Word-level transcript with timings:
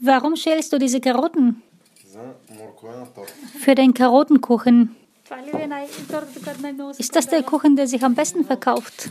Warum 0.00 0.36
schälst 0.36 0.72
du 0.72 0.78
diese 0.78 1.00
Karotten? 1.00 1.62
Für 3.58 3.74
den 3.74 3.92
Karottenkuchen. 3.92 4.96
Ist 6.98 7.16
das 7.16 7.26
der 7.28 7.42
Kuchen, 7.42 7.76
der 7.76 7.86
sich 7.86 8.04
am 8.04 8.14
besten 8.14 8.44
verkauft? 8.44 9.08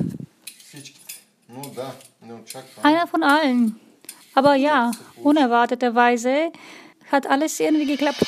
Einer 2.83 3.07
von 3.07 3.23
allen. 3.23 3.79
Aber 4.35 4.55
ja, 4.55 4.91
unerwarteterweise 5.21 6.51
hat 7.11 7.27
alles 7.27 7.59
irgendwie 7.59 7.85
geklappt. 7.85 8.25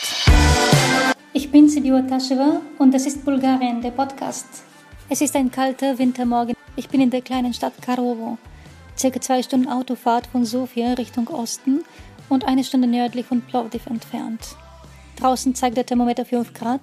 Ich 1.33 1.51
bin 1.51 1.67
Sibiwa 1.69 2.01
Tasheva 2.01 2.61
und 2.77 2.93
das 2.93 3.05
ist 3.05 3.23
Bulgarien, 3.25 3.81
der 3.81 3.91
Podcast. 3.91 4.47
Es 5.09 5.21
ist 5.21 5.35
ein 5.35 5.51
kalter 5.51 5.97
Wintermorgen. 5.97 6.55
Ich 6.75 6.89
bin 6.89 7.01
in 7.01 7.09
der 7.09 7.21
kleinen 7.21 7.53
Stadt 7.53 7.73
Karovo. 7.81 8.37
Circa 8.97 9.19
zwei 9.19 9.43
Stunden 9.43 9.67
Autofahrt 9.67 10.27
von 10.27 10.45
Sofia 10.45 10.93
Richtung 10.93 11.27
Osten 11.27 11.83
und 12.29 12.45
eine 12.45 12.63
Stunde 12.63 12.87
nördlich 12.87 13.25
von 13.25 13.41
Plovdiv 13.41 13.87
entfernt. 13.87 14.55
Draußen 15.17 15.53
zeigt 15.53 15.77
der 15.77 15.85
Thermometer 15.85 16.25
5 16.25 16.53
Grad. 16.53 16.81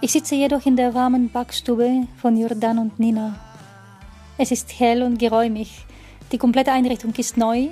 Ich 0.00 0.12
sitze 0.12 0.34
jedoch 0.34 0.64
in 0.64 0.76
der 0.76 0.94
warmen 0.94 1.30
Backstube 1.30 2.06
von 2.20 2.36
Jordan 2.36 2.78
und 2.78 2.98
Nina. 2.98 3.38
Es 4.38 4.50
ist 4.50 4.78
hell 4.78 5.02
und 5.02 5.18
geräumig. 5.18 5.84
Die 6.32 6.38
komplette 6.38 6.72
Einrichtung 6.72 7.12
ist 7.16 7.36
neu. 7.36 7.68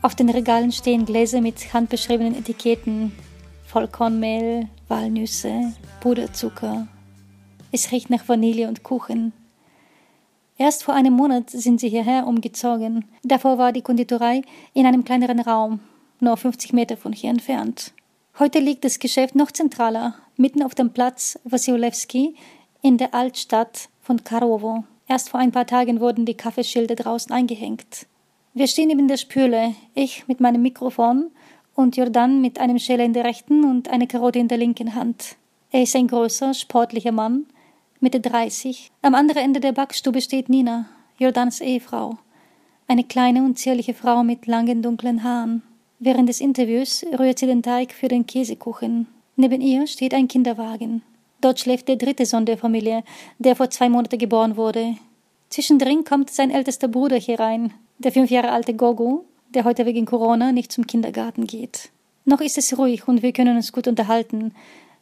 Auf 0.00 0.14
den 0.14 0.30
Regalen 0.30 0.70
stehen 0.70 1.04
Gläser 1.04 1.40
mit 1.40 1.74
handbeschriebenen 1.74 2.36
Etiketten. 2.36 3.12
Vollkornmehl, 3.66 4.68
Walnüsse, 4.86 5.74
Puderzucker. 6.00 6.86
Es 7.72 7.92
riecht 7.92 8.08
nach 8.08 8.26
Vanille 8.26 8.68
und 8.68 8.82
Kuchen. 8.82 9.32
Erst 10.60 10.82
vor 10.82 10.94
einem 10.94 11.12
Monat 11.12 11.50
sind 11.50 11.78
sie 11.78 11.88
hierher 11.88 12.26
umgezogen. 12.26 13.04
Davor 13.22 13.58
war 13.58 13.72
die 13.72 13.82
Konditorei 13.82 14.42
in 14.74 14.86
einem 14.86 15.04
kleineren 15.04 15.38
Raum, 15.38 15.78
nur 16.18 16.36
50 16.36 16.72
Meter 16.72 16.96
von 16.96 17.12
hier 17.12 17.30
entfernt. 17.30 17.92
Heute 18.40 18.58
liegt 18.58 18.84
das 18.84 18.98
Geschäft 18.98 19.36
noch 19.36 19.52
zentraler, 19.52 20.16
mitten 20.36 20.64
auf 20.64 20.74
dem 20.74 20.92
Platz 20.92 21.38
Wasilewski 21.44 22.34
in 22.82 22.98
der 22.98 23.14
Altstadt 23.14 23.88
von 24.00 24.24
Karowo. 24.24 24.82
Erst 25.06 25.30
vor 25.30 25.38
ein 25.38 25.52
paar 25.52 25.66
Tagen 25.66 26.00
wurden 26.00 26.26
die 26.26 26.36
Kaffeeschilder 26.36 26.96
draußen 26.96 27.32
eingehängt. 27.32 28.06
Wir 28.52 28.66
stehen 28.66 28.88
neben 28.88 29.06
der 29.06 29.16
Spüle, 29.16 29.76
ich 29.94 30.26
mit 30.26 30.40
meinem 30.40 30.62
Mikrofon 30.62 31.30
und 31.76 31.96
Jordan 31.96 32.40
mit 32.40 32.58
einem 32.58 32.80
Schäler 32.80 33.04
in 33.04 33.12
der 33.12 33.24
rechten 33.24 33.64
und 33.64 33.88
einer 33.88 34.08
Karotte 34.08 34.40
in 34.40 34.48
der 34.48 34.58
linken 34.58 34.96
Hand. 34.96 35.36
Er 35.70 35.82
ist 35.82 35.94
ein 35.94 36.08
großer, 36.08 36.52
sportlicher 36.52 37.12
Mann, 37.12 37.46
Mitte 38.00 38.20
30. 38.20 38.92
Am 39.02 39.16
anderen 39.16 39.42
Ende 39.42 39.58
der 39.58 39.72
Backstube 39.72 40.20
steht 40.20 40.48
Nina, 40.48 40.88
Jordans 41.18 41.60
Ehefrau. 41.60 42.16
Eine 42.86 43.02
kleine 43.02 43.42
und 43.42 43.58
zierliche 43.58 43.92
Frau 43.92 44.22
mit 44.22 44.46
langen 44.46 44.82
dunklen 44.82 45.24
Haaren. 45.24 45.64
Während 45.98 46.28
des 46.28 46.40
Interviews 46.40 47.04
rührt 47.18 47.40
sie 47.40 47.48
den 47.48 47.64
Teig 47.64 47.92
für 47.92 48.06
den 48.06 48.24
Käsekuchen. 48.24 49.08
Neben 49.34 49.60
ihr 49.60 49.88
steht 49.88 50.14
ein 50.14 50.28
Kinderwagen. 50.28 51.02
Dort 51.40 51.58
schläft 51.58 51.88
der 51.88 51.96
dritte 51.96 52.24
Sohn 52.24 52.46
der 52.46 52.56
Familie, 52.56 53.02
der 53.40 53.56
vor 53.56 53.68
zwei 53.68 53.88
Monaten 53.88 54.18
geboren 54.18 54.56
wurde. 54.56 54.94
Zwischendrin 55.50 56.04
kommt 56.04 56.30
sein 56.30 56.52
ältester 56.52 56.86
Bruder 56.86 57.16
hier 57.16 57.40
rein, 57.40 57.74
der 57.98 58.12
fünf 58.12 58.30
Jahre 58.30 58.52
alte 58.52 58.74
Gogo, 58.74 59.24
der 59.54 59.64
heute 59.64 59.86
wegen 59.86 60.06
Corona 60.06 60.52
nicht 60.52 60.70
zum 60.70 60.86
Kindergarten 60.86 61.48
geht. 61.48 61.90
Noch 62.24 62.40
ist 62.42 62.58
es 62.58 62.78
ruhig 62.78 63.08
und 63.08 63.24
wir 63.24 63.32
können 63.32 63.56
uns 63.56 63.72
gut 63.72 63.88
unterhalten, 63.88 64.54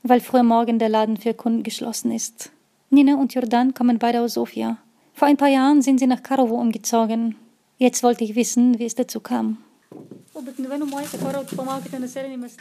weil 0.03 0.21
früher 0.21 0.45
morgen 0.45 0.79
der 0.79 0.89
Laden 0.89 1.19
für 1.19 1.35
Kunden 1.35 1.63
geschlossen 1.63 2.11
ist. 2.11 2.53
Nina 2.91 3.17
und 3.17 3.35
Jordan 3.35 3.75
kommen 3.75 3.99
beide 3.99 4.21
aus 4.21 4.35
Sofia. 4.35 4.79
Vor 5.13 5.29
ein 5.29 5.37
paar 5.37 5.49
Jahren 5.49 5.83
sind 5.83 5.99
sie 5.99 6.07
nach 6.07 6.23
Karowo 6.23 6.57
umgezogen. 6.57 7.37
Jetzt 7.79 8.03
wollte 8.03 8.25
ich 8.25 8.37
wissen, 8.37 8.79
wie 8.79 8.85
es 8.85 8.95
dazu 8.95 9.21
kam. 9.21 9.59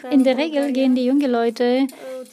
In 0.09 0.23
der 0.23 0.38
Regel 0.38 0.72
gehen 0.72 0.96
die 0.96 1.06
jungen 1.06 1.30
Leute 1.30 1.88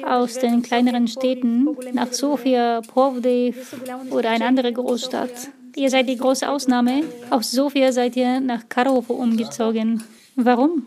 aus 0.05 0.39
den 0.39 0.63
kleineren 0.63 1.08
Städten 1.08 1.69
nach 1.92 2.13
Sofia, 2.13 2.80
Plovdiv 2.80 3.77
oder 4.11 4.30
eine 4.30 4.47
andere 4.47 4.73
Großstadt. 4.73 5.48
Ihr 5.74 5.91
seid 5.91 6.09
die 6.09 6.17
große 6.17 6.48
Ausnahme. 6.48 7.03
Aus 7.30 7.51
Sofia 7.51 7.92
seid 7.92 8.17
ihr 8.17 8.41
nach 8.41 8.69
Karowo 8.69 9.14
umgezogen. 9.14 10.03
Warum? 10.36 10.86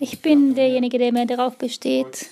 Ich 0.00 0.20
bin 0.20 0.54
derjenige, 0.54 0.98
der 0.98 1.12
mehr 1.12 1.26
darauf 1.26 1.56
besteht, 1.56 2.30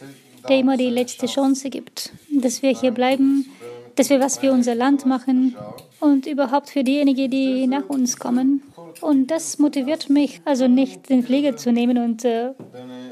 der 0.48 0.58
immer 0.58 0.76
die 0.76 0.90
letzte 0.90 1.26
Chance 1.26 1.70
gibt, 1.70 2.12
dass 2.30 2.62
wir 2.62 2.70
hier 2.70 2.90
bleiben, 2.90 3.50
dass 3.96 4.10
wir 4.10 4.20
was 4.20 4.38
für 4.38 4.52
unser 4.52 4.74
Land 4.74 5.06
machen 5.06 5.56
und 6.00 6.26
überhaupt 6.26 6.70
für 6.70 6.84
diejenigen, 6.84 7.30
die 7.30 7.66
nach 7.66 7.88
uns 7.88 8.18
kommen. 8.18 8.62
Und 9.00 9.30
das 9.30 9.58
motiviert 9.58 10.08
mich, 10.08 10.40
also 10.44 10.68
nicht 10.68 11.08
den 11.10 11.22
Flieger 11.22 11.56
zu 11.56 11.72
nehmen 11.72 11.98
und 11.98 12.24
äh, 12.24 12.52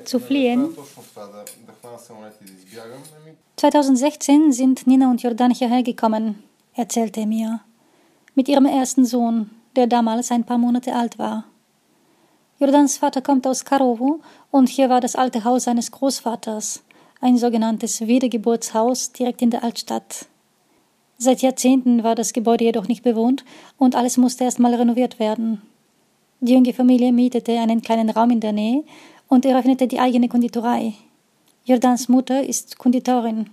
zu 0.04 0.18
fliehen. 0.18 0.68
2016 3.56 4.52
sind 4.52 4.86
Nina 4.86 5.10
und 5.10 5.22
Jordan 5.22 5.50
hierher 5.50 5.82
gekommen, 5.82 6.42
erzählte 6.74 7.20
er 7.20 7.26
mir, 7.26 7.60
mit 8.34 8.48
ihrem 8.48 8.66
ersten 8.66 9.04
Sohn, 9.04 9.50
der 9.76 9.86
damals 9.86 10.30
ein 10.30 10.44
paar 10.44 10.58
Monate 10.58 10.94
alt 10.94 11.18
war. 11.18 11.44
Jordans 12.60 12.98
Vater 12.98 13.20
kommt 13.20 13.46
aus 13.46 13.64
Karowo 13.64 14.20
und 14.50 14.68
hier 14.68 14.88
war 14.88 15.00
das 15.00 15.16
alte 15.16 15.44
Haus 15.44 15.64
seines 15.64 15.90
Großvaters 15.90 16.83
ein 17.24 17.38
sogenanntes 17.38 18.06
Wiedergeburtshaus 18.06 19.12
direkt 19.12 19.40
in 19.40 19.48
der 19.48 19.64
Altstadt. 19.64 20.26
Seit 21.16 21.40
Jahrzehnten 21.40 22.02
war 22.02 22.14
das 22.14 22.34
Gebäude 22.34 22.64
jedoch 22.64 22.86
nicht 22.86 23.02
bewohnt 23.02 23.46
und 23.78 23.96
alles 23.96 24.18
musste 24.18 24.44
erstmal 24.44 24.74
renoviert 24.74 25.18
werden. 25.18 25.62
Die 26.40 26.52
junge 26.52 26.74
Familie 26.74 27.14
mietete 27.14 27.58
einen 27.58 27.80
kleinen 27.80 28.10
Raum 28.10 28.30
in 28.30 28.40
der 28.40 28.52
Nähe 28.52 28.84
und 29.26 29.46
eröffnete 29.46 29.86
die 29.86 30.00
eigene 30.00 30.28
Konditorei. 30.28 30.92
Jordans 31.64 32.10
Mutter 32.10 32.44
ist 32.44 32.76
Konditorin. 32.76 33.48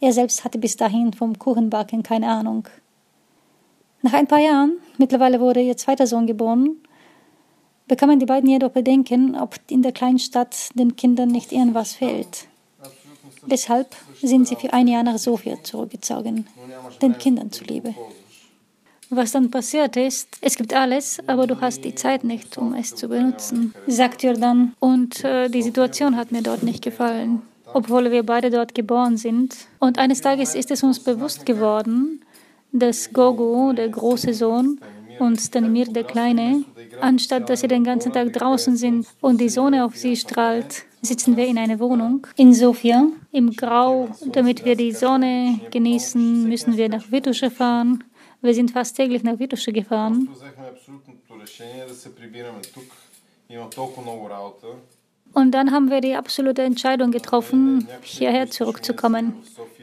Er 0.00 0.12
selbst 0.12 0.44
hatte 0.44 0.58
bis 0.58 0.76
dahin 0.76 1.14
vom 1.14 1.38
Kuchenbacken 1.38 2.02
keine 2.02 2.28
Ahnung. 2.28 2.68
Nach 4.02 4.12
ein 4.12 4.26
paar 4.26 4.40
Jahren, 4.40 4.74
mittlerweile 4.98 5.40
wurde 5.40 5.62
ihr 5.62 5.78
zweiter 5.78 6.06
Sohn 6.06 6.26
geboren, 6.26 6.76
bekamen 7.88 8.18
die 8.18 8.26
beiden 8.26 8.50
jedoch 8.50 8.72
Bedenken, 8.72 9.34
ob 9.34 9.58
in 9.70 9.80
der 9.80 9.92
Kleinstadt 9.92 10.68
den 10.74 10.94
Kindern 10.94 11.30
nicht 11.30 11.52
irgendwas 11.52 11.94
fehlt. 11.94 12.48
Deshalb 13.46 13.94
sind 14.22 14.48
sie 14.48 14.56
für 14.56 14.72
ein 14.72 14.88
Jahr 14.88 15.02
nach 15.02 15.18
Sofia 15.18 15.56
zurückgezogen, 15.62 16.46
den 17.02 17.18
Kindern 17.18 17.52
zuliebe. 17.52 17.94
Was 19.10 19.32
dann 19.32 19.50
passiert 19.50 19.96
ist, 19.96 20.28
es 20.40 20.56
gibt 20.56 20.72
alles, 20.72 21.18
aber 21.26 21.46
du 21.46 21.60
hast 21.60 21.84
die 21.84 21.94
Zeit 21.94 22.24
nicht, 22.24 22.56
um 22.58 22.74
es 22.74 22.94
zu 22.94 23.08
benutzen, 23.08 23.74
sagt 23.86 24.22
Jordan. 24.22 24.74
Und 24.80 25.22
äh, 25.24 25.48
die 25.48 25.62
Situation 25.62 26.16
hat 26.16 26.32
mir 26.32 26.42
dort 26.42 26.62
nicht 26.62 26.82
gefallen, 26.82 27.42
obwohl 27.72 28.10
wir 28.10 28.24
beide 28.24 28.50
dort 28.50 28.74
geboren 28.74 29.16
sind. 29.16 29.54
Und 29.78 29.98
eines 29.98 30.20
Tages 30.20 30.54
ist 30.54 30.70
es 30.70 30.82
uns 30.82 31.00
bewusst 31.00 31.44
geworden, 31.44 32.22
dass 32.72 33.12
Gogo, 33.12 33.72
der 33.72 33.88
große 33.88 34.34
Sohn, 34.34 34.80
und 35.18 35.40
Stanimir, 35.40 35.86
der 35.86 36.04
Kleine, 36.04 36.64
anstatt 37.00 37.48
dass 37.48 37.60
sie 37.60 37.68
den 37.68 37.84
ganzen 37.84 38.12
Tag 38.12 38.32
draußen 38.32 38.76
sind 38.76 39.06
und 39.20 39.40
die 39.40 39.48
Sonne 39.48 39.84
auf 39.84 39.96
sie 39.96 40.16
strahlt, 40.16 40.84
sitzen 41.02 41.36
wir 41.36 41.46
in 41.46 41.58
einer 41.58 41.78
Wohnung 41.78 42.26
in 42.36 42.54
Sofia 42.54 43.06
im 43.34 43.50
Grau. 43.50 44.08
Damit 44.32 44.64
wir 44.64 44.76
die 44.76 44.92
Sonne 44.92 45.60
genießen, 45.70 46.48
müssen 46.48 46.76
wir 46.76 46.88
nach 46.88 47.10
Vitusche 47.10 47.50
fahren. 47.50 48.04
Wir 48.40 48.54
sind 48.54 48.70
fast 48.70 48.96
täglich 48.96 49.22
nach 49.22 49.38
Vitusche 49.38 49.72
gefahren. 49.72 50.28
Und 55.34 55.50
dann 55.50 55.72
haben 55.72 55.90
wir 55.90 56.00
die 56.00 56.14
absolute 56.14 56.62
Entscheidung 56.62 57.10
getroffen, 57.10 57.88
hierher 58.02 58.50
zurückzukommen. 58.50 59.34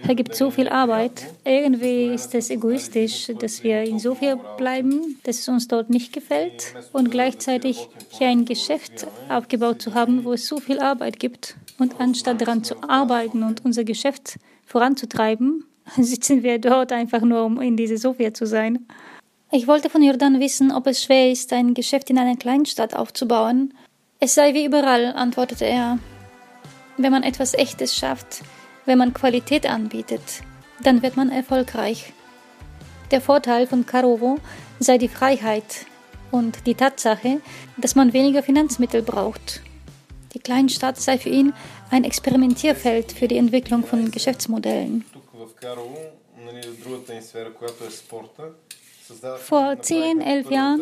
Es 0.02 0.16
gibt 0.16 0.34
so 0.34 0.50
viel 0.50 0.70
Arbeit. 0.70 1.26
Irgendwie 1.44 2.06
ist 2.06 2.34
es 2.34 2.50
egoistisch, 2.50 3.30
dass 3.38 3.62
wir 3.62 3.84
in 3.84 4.00
Sofia 4.00 4.36
bleiben, 4.36 5.20
dass 5.24 5.40
es 5.40 5.50
uns 5.50 5.68
dort 5.68 5.90
nicht 5.90 6.14
gefällt 6.14 6.74
und 6.94 7.12
gleichzeitig 7.12 7.90
hier 8.09 8.28
ein 8.28 8.46
Geschäft 8.46 9.06
aufgebaut 9.28 9.82
zu 9.82 9.94
haben, 9.94 10.24
wo 10.24 10.32
es 10.32 10.48
so 10.48 10.58
viel 10.58 10.80
Arbeit 10.80 11.20
gibt. 11.20 11.58
Und 11.78 12.00
anstatt 12.00 12.40
daran 12.40 12.64
zu 12.64 12.82
arbeiten 12.88 13.44
und 13.44 13.66
unser 13.66 13.84
Geschäft 13.84 14.40
voranzutreiben, 14.66 15.66
sitzen 15.97 16.44
wir 16.44 16.59
dort 16.59 16.94
einfach 16.94 17.22
nur, 17.22 17.44
um 17.44 17.59
in 17.59 17.76
diese 17.76 17.97
Sofia 17.97 18.34
zu 18.34 18.47
sein. 18.47 18.88
Ich 19.52 19.68
wollte 19.68 19.90
von 19.90 20.02
Jordan 20.02 20.40
wissen, 20.40 20.72
ob 20.72 20.88
es 20.88 21.04
schwer 21.04 21.30
ist, 21.30 21.52
ein 21.52 21.74
Geschäft 21.74 22.09
in 22.09 22.18
einer 22.18 22.38
Kleinstadt 22.38 22.96
aufzubauen 22.96 23.74
es 24.23 24.35
sei 24.35 24.53
wie 24.53 24.66
überall, 24.66 25.14
antwortete 25.16 25.66
er. 25.66 25.97
Wenn 26.96 27.12
man 27.12 27.23
etwas 27.23 27.56
Echtes 27.56 27.96
schafft, 27.96 28.44
wenn 28.85 29.00
man 29.00 29.16
Qualität 29.16 29.68
anbietet, 29.68 30.22
dann 30.84 31.02
wird 31.02 31.18
man 31.18 31.32
erfolgreich. 31.32 32.14
Der 33.09 33.20
Vorteil 33.20 33.66
von 33.66 33.88
Karovo 33.88 34.38
sei 34.79 35.00
die 35.00 35.08
Freiheit 35.08 35.88
und 36.29 36.68
die 36.68 36.76
Tatsache, 36.76 37.41
dass 37.78 37.96
man 37.96 38.14
weniger 38.14 38.44
Finanzmittel 38.44 39.02
braucht. 39.02 39.62
Die 40.35 40.40
Kleinstadt 40.40 41.02
sei 41.02 41.18
für 41.18 41.29
ihn 41.29 41.53
ein 41.90 42.03
Experimentierfeld 42.03 43.14
für 43.14 43.28
die 43.28 43.38
Entwicklung 43.38 43.84
von 43.84 44.12
Geschäftsmodellen. 44.12 45.03
Vor 49.40 49.82
10, 49.82 50.22
11 50.22 50.52
Jahren 50.52 50.82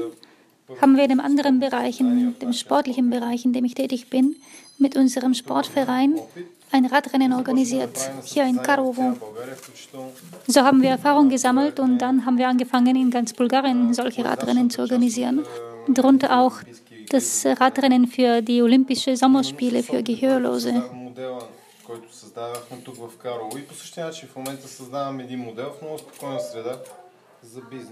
haben 0.81 0.95
wir 0.95 1.03
in 1.03 1.11
einem 1.11 1.19
anderen 1.19 1.59
Bereich, 1.59 1.99
in 1.99 2.37
dem 2.39 2.53
sportlichen 2.53 3.09
Bereich, 3.09 3.45
in 3.45 3.53
dem 3.53 3.65
ich 3.65 3.73
tätig 3.73 4.09
bin, 4.09 4.35
mit 4.77 4.95
unserem 4.95 5.33
Sportverein 5.33 6.19
ein 6.71 6.85
Radrennen 6.85 7.33
organisiert, 7.33 7.97
hier 8.23 8.45
in 8.45 8.61
Karovo. 8.61 9.17
So 10.47 10.61
haben 10.61 10.81
wir 10.81 10.91
Erfahrung 10.91 11.29
gesammelt 11.29 11.79
und 11.79 11.97
dann 11.97 12.25
haben 12.25 12.37
wir 12.37 12.47
angefangen, 12.47 12.95
in 12.95 13.09
ganz 13.09 13.33
Bulgarien 13.33 13.93
solche 13.93 14.23
Radrennen 14.23 14.69
zu 14.69 14.81
organisieren. 14.81 15.45
Darunter 15.87 16.39
auch 16.39 16.57
das 17.09 17.45
Radrennen 17.45 18.07
für 18.07 18.41
die 18.41 18.61
Olympischen 18.61 19.15
Sommerspiele 19.15 19.81
für 19.81 20.03
Gehörlose. 20.03 20.83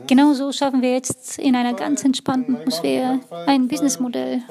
Genauso 0.08 0.52
schaffen 0.52 0.82
wir 0.82 0.92
jetzt 0.92 1.40
in 1.40 1.56
einer 1.56 1.74
ganz 1.74 2.04
entspannten 2.04 2.56
Atmosphäre 2.56 3.20
ein 3.46 3.68
Businessmodell. 3.68 4.42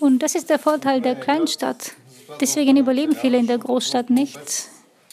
Und 0.00 0.20
das 0.20 0.34
ist 0.34 0.50
der 0.50 0.58
Vorteil 0.58 1.00
der 1.00 1.16
Kleinstadt. 1.16 1.92
Deswegen 2.40 2.76
überleben 2.76 3.14
viele 3.14 3.38
in 3.38 3.46
der 3.46 3.58
Großstadt 3.58 4.10
nicht, 4.10 4.68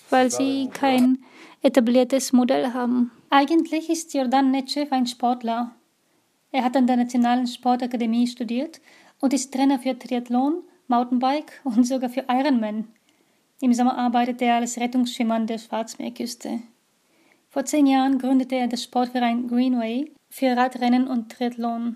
weil 0.09 0.31
sie 0.31 0.69
kein 0.71 1.19
etabliertes 1.61 2.31
Modell 2.31 2.73
haben. 2.73 3.11
Eigentlich 3.29 3.89
ist 3.89 4.13
Jordan 4.13 4.51
Netschew 4.51 4.87
ein 4.91 5.07
Sportler. 5.07 5.71
Er 6.51 6.63
hat 6.63 6.77
an 6.77 6.87
der 6.87 6.97
Nationalen 6.97 7.47
Sportakademie 7.47 8.27
studiert 8.27 8.79
und 9.19 9.33
ist 9.33 9.53
Trainer 9.53 9.79
für 9.79 9.97
Triathlon, 9.97 10.63
Mountainbike 10.87 11.61
und 11.63 11.85
sogar 11.85 12.09
für 12.09 12.25
Ironman. 12.29 12.87
Im 13.59 13.73
Sommer 13.73 13.97
arbeitet 13.97 14.41
er 14.41 14.55
als 14.55 14.77
Rettungsschwimmer 14.77 15.35
an 15.35 15.47
der 15.47 15.57
Schwarzmeerküste. 15.57 16.61
Vor 17.57 17.65
zehn 17.65 17.87
Jahren 17.87 18.19
gründete 18.19 18.53
er 18.53 18.67
das 18.67 18.83
Sportverein 18.83 19.47
Greenway 19.47 20.11
für 20.29 20.55
Radrennen 20.55 21.07
und 21.07 21.31
Triathlon. 21.31 21.95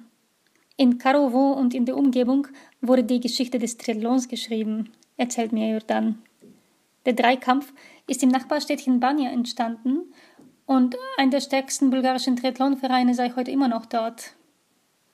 In 0.76 0.98
Karovo 0.98 1.54
und 1.54 1.76
in 1.76 1.86
der 1.86 1.98
Umgebung 1.98 2.48
wurde 2.82 3.04
die 3.04 3.20
Geschichte 3.20 3.60
des 3.60 3.78
Triathlons 3.78 4.28
geschrieben, 4.28 4.92
erzählt 5.18 5.52
mir 5.52 5.70
Jordan. 5.70 6.18
Der 7.06 7.14
Dreikampf 7.14 7.74
ist 8.08 8.24
im 8.24 8.30
Nachbarstädtchen 8.30 9.00
Banja 9.00 9.30
entstanden 9.30 10.12
und 10.66 10.96
ein 11.18 11.30
der 11.30 11.42
stärksten 11.42 11.92
bulgarischen 11.92 12.38
Triathlonvereine 12.38 13.14
sei 13.14 13.32
heute 13.36 13.52
immer 13.52 13.68
noch 13.68 13.86
dort. 13.86 14.34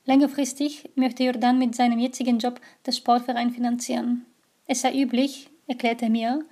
Längerfristig 0.06 0.90
möchte 0.96 1.26
Jordan 1.26 1.60
mit 1.60 1.76
seinem 1.76 2.00
jetzigen 2.00 2.40
Job 2.40 2.62
das 2.84 2.96
Sportverein 2.96 3.52
finanzieren. 3.52 4.26
Es 4.66 4.80
sei 4.80 4.98
üblich, 4.98 5.50
erklärt 5.68 6.02
er 6.02 6.10
mir, 6.10 6.46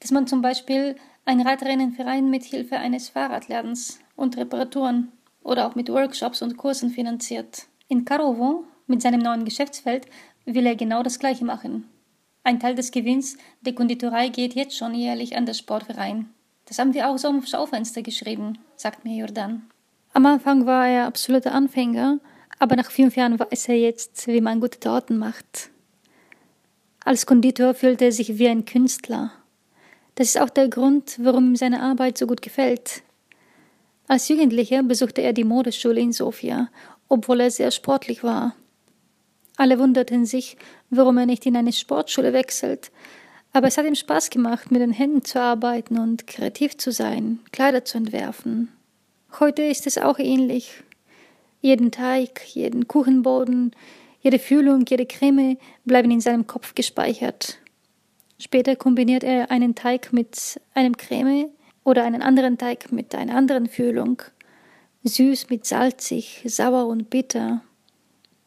dass 0.00 0.10
man 0.10 0.26
zum 0.26 0.40
Beispiel 0.40 0.96
ein 1.24 1.40
Radrennenverein 1.40 2.28
mit 2.28 2.44
Hilfe 2.44 2.76
eines 2.76 3.08
Fahrradladens 3.08 4.00
und 4.16 4.36
Reparaturen 4.36 5.12
oder 5.42 5.66
auch 5.66 5.74
mit 5.74 5.88
Workshops 5.88 6.42
und 6.42 6.56
Kursen 6.56 6.90
finanziert. 6.90 7.66
In 7.88 8.04
Karovo, 8.04 8.64
mit 8.86 9.02
seinem 9.02 9.20
neuen 9.20 9.44
Geschäftsfeld, 9.44 10.06
will 10.44 10.66
er 10.66 10.76
genau 10.76 11.02
das 11.02 11.18
Gleiche 11.18 11.44
machen. 11.44 11.88
Ein 12.44 12.58
Teil 12.58 12.74
des 12.74 12.90
Gewinns 12.90 13.36
der 13.60 13.74
Konditorei 13.74 14.28
geht 14.28 14.54
jetzt 14.54 14.76
schon 14.76 14.94
jährlich 14.94 15.36
an 15.36 15.46
das 15.46 15.58
Sportverein. 15.58 16.30
Das 16.64 16.78
haben 16.78 16.94
wir 16.94 17.08
auch 17.08 17.18
so 17.18 17.28
am 17.28 17.44
Schaufenster 17.44 18.02
geschrieben, 18.02 18.58
sagt 18.76 19.04
mir 19.04 19.16
Jordan. 19.16 19.62
Am 20.12 20.26
Anfang 20.26 20.66
war 20.66 20.86
er 20.88 21.06
absoluter 21.06 21.52
Anfänger, 21.52 22.18
aber 22.58 22.76
nach 22.76 22.90
fünf 22.90 23.16
Jahren 23.16 23.38
weiß 23.38 23.68
er 23.68 23.78
jetzt, 23.78 24.26
wie 24.26 24.40
man 24.40 24.60
gute 24.60 24.80
Torten 24.80 25.18
macht. 25.18 25.70
Als 27.04 27.26
Konditor 27.26 27.74
fühlt 27.74 28.02
er 28.02 28.12
sich 28.12 28.38
wie 28.38 28.48
ein 28.48 28.64
Künstler. 28.64 29.32
Das 30.14 30.28
ist 30.28 30.40
auch 30.40 30.50
der 30.50 30.68
Grund, 30.68 31.18
warum 31.20 31.48
ihm 31.48 31.56
seine 31.56 31.82
Arbeit 31.82 32.18
so 32.18 32.26
gut 32.26 32.42
gefällt. 32.42 33.02
Als 34.08 34.28
Jugendlicher 34.28 34.82
besuchte 34.82 35.22
er 35.22 35.32
die 35.32 35.44
Modeschule 35.44 36.00
in 36.00 36.12
Sofia, 36.12 36.68
obwohl 37.08 37.40
er 37.40 37.50
sehr 37.50 37.70
sportlich 37.70 38.22
war. 38.22 38.54
Alle 39.56 39.78
wunderten 39.78 40.26
sich, 40.26 40.56
warum 40.90 41.18
er 41.18 41.26
nicht 41.26 41.46
in 41.46 41.56
eine 41.56 41.72
Sportschule 41.72 42.32
wechselt, 42.32 42.90
aber 43.52 43.68
es 43.68 43.76
hat 43.76 43.86
ihm 43.86 43.94
Spaß 43.94 44.30
gemacht, 44.30 44.70
mit 44.70 44.80
den 44.80 44.92
Händen 44.92 45.24
zu 45.24 45.40
arbeiten 45.40 45.98
und 45.98 46.26
kreativ 46.26 46.76
zu 46.78 46.90
sein, 46.90 47.40
Kleider 47.52 47.84
zu 47.84 47.98
entwerfen. 47.98 48.72
Heute 49.40 49.62
ist 49.62 49.86
es 49.86 49.98
auch 49.98 50.18
ähnlich. 50.18 50.82
Jeden 51.60 51.90
Teig, 51.90 52.42
jeden 52.54 52.88
Kuchenboden, 52.88 53.74
jede 54.20 54.38
Fühlung, 54.38 54.84
jede 54.88 55.06
Creme 55.06 55.58
bleiben 55.84 56.10
in 56.10 56.20
seinem 56.20 56.46
Kopf 56.46 56.74
gespeichert. 56.74 57.58
Später 58.42 58.74
kombiniert 58.74 59.22
er 59.22 59.52
einen 59.52 59.76
Teig 59.76 60.12
mit 60.12 60.60
einem 60.74 60.96
Creme 60.96 61.50
oder 61.84 62.02
einen 62.02 62.22
anderen 62.22 62.58
Teig 62.58 62.90
mit 62.90 63.14
einer 63.14 63.36
anderen 63.36 63.68
Fühlung. 63.68 64.20
Süß 65.04 65.48
mit 65.48 65.64
salzig, 65.64 66.42
sauer 66.44 66.88
und 66.88 67.08
bitter. 67.08 67.62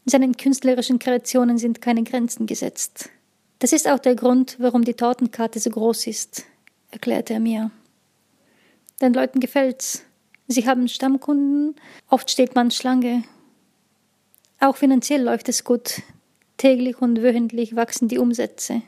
Seinen 0.06 0.36
künstlerischen 0.36 1.00
Kreationen 1.00 1.57
sind 1.57 1.81
keine 1.81 2.03
Grenzen 2.03 2.45
gesetzt. 2.45 3.09
Das 3.59 3.71
ist 3.71 3.88
auch 3.88 4.00
der 4.00 4.15
Grund, 4.15 4.57
warum 4.59 4.83
die 4.83 4.95
Tortenkarte 4.95 5.62
so 5.62 5.69
groß 5.69 6.07
ist, 6.07 6.44
erklärte 6.91 7.36
er 7.36 7.39
mir. 7.39 7.71
Den 9.00 9.13
Leuten 9.13 9.39
gefällt's. 9.39 10.03
Sie 10.50 10.68
haben 10.68 10.89
Stammkunden, 10.89 11.74
oft 12.09 12.30
steht 12.30 12.53
man 12.53 12.69
Schlange. 12.69 13.24
Auch 14.59 14.75
finanziell 14.75 15.24
läuft 15.24 15.48
es 15.48 15.63
gut. 15.63 16.01
Täglich 16.57 17.01
und 17.01 17.24
wöchentlich 17.24 17.77
wachsen 17.77 18.09
die 18.09 18.18
Umsätze. 18.18 18.81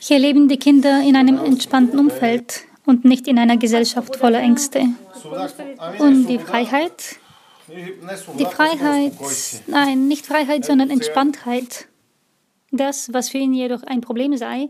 Hier 0.00 0.18
leben 0.18 0.48
die 0.48 0.56
Kinder 0.56 1.02
in 1.02 1.14
einem 1.14 1.38
entspannten 1.38 2.00
Umfeld 2.00 2.64
und 2.84 3.04
nicht 3.04 3.28
in 3.28 3.38
einer 3.38 3.56
Gesellschaft 3.56 4.16
voller 4.16 4.40
Ängste. 4.40 4.86
Und 5.98 6.26
die 6.26 6.38
Freiheit? 6.38 7.16
Die 7.68 8.44
Freiheit, 8.44 9.12
nein, 9.68 10.08
nicht 10.08 10.26
Freiheit, 10.26 10.64
sondern 10.64 10.90
Entspanntheit. 10.90 11.86
Das, 12.72 13.12
was 13.12 13.28
für 13.28 13.38
ihn 13.38 13.54
jedoch 13.54 13.84
ein 13.84 14.00
Problem 14.00 14.36
sei, 14.36 14.68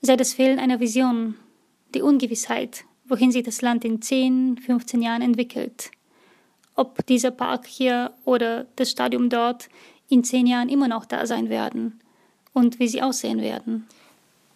sei 0.00 0.16
das 0.16 0.34
Fehlen 0.34 0.58
einer 0.58 0.80
Vision, 0.80 1.36
die 1.94 2.02
Ungewissheit, 2.02 2.84
wohin 3.06 3.30
sich 3.30 3.44
das 3.44 3.62
Land 3.62 3.84
in 3.84 4.02
10, 4.02 4.58
15 4.58 5.00
Jahren 5.00 5.22
entwickelt 5.22 5.92
ob 6.78 7.04
dieser 7.06 7.32
Park 7.32 7.66
hier 7.66 8.12
oder 8.24 8.66
das 8.76 8.90
Stadion 8.90 9.28
dort 9.28 9.68
in 10.08 10.22
zehn 10.22 10.46
Jahren 10.46 10.68
immer 10.68 10.86
noch 10.86 11.04
da 11.04 11.26
sein 11.26 11.50
werden 11.50 12.00
und 12.52 12.78
wie 12.78 12.88
sie 12.88 13.02
aussehen 13.02 13.40
werden. 13.40 13.86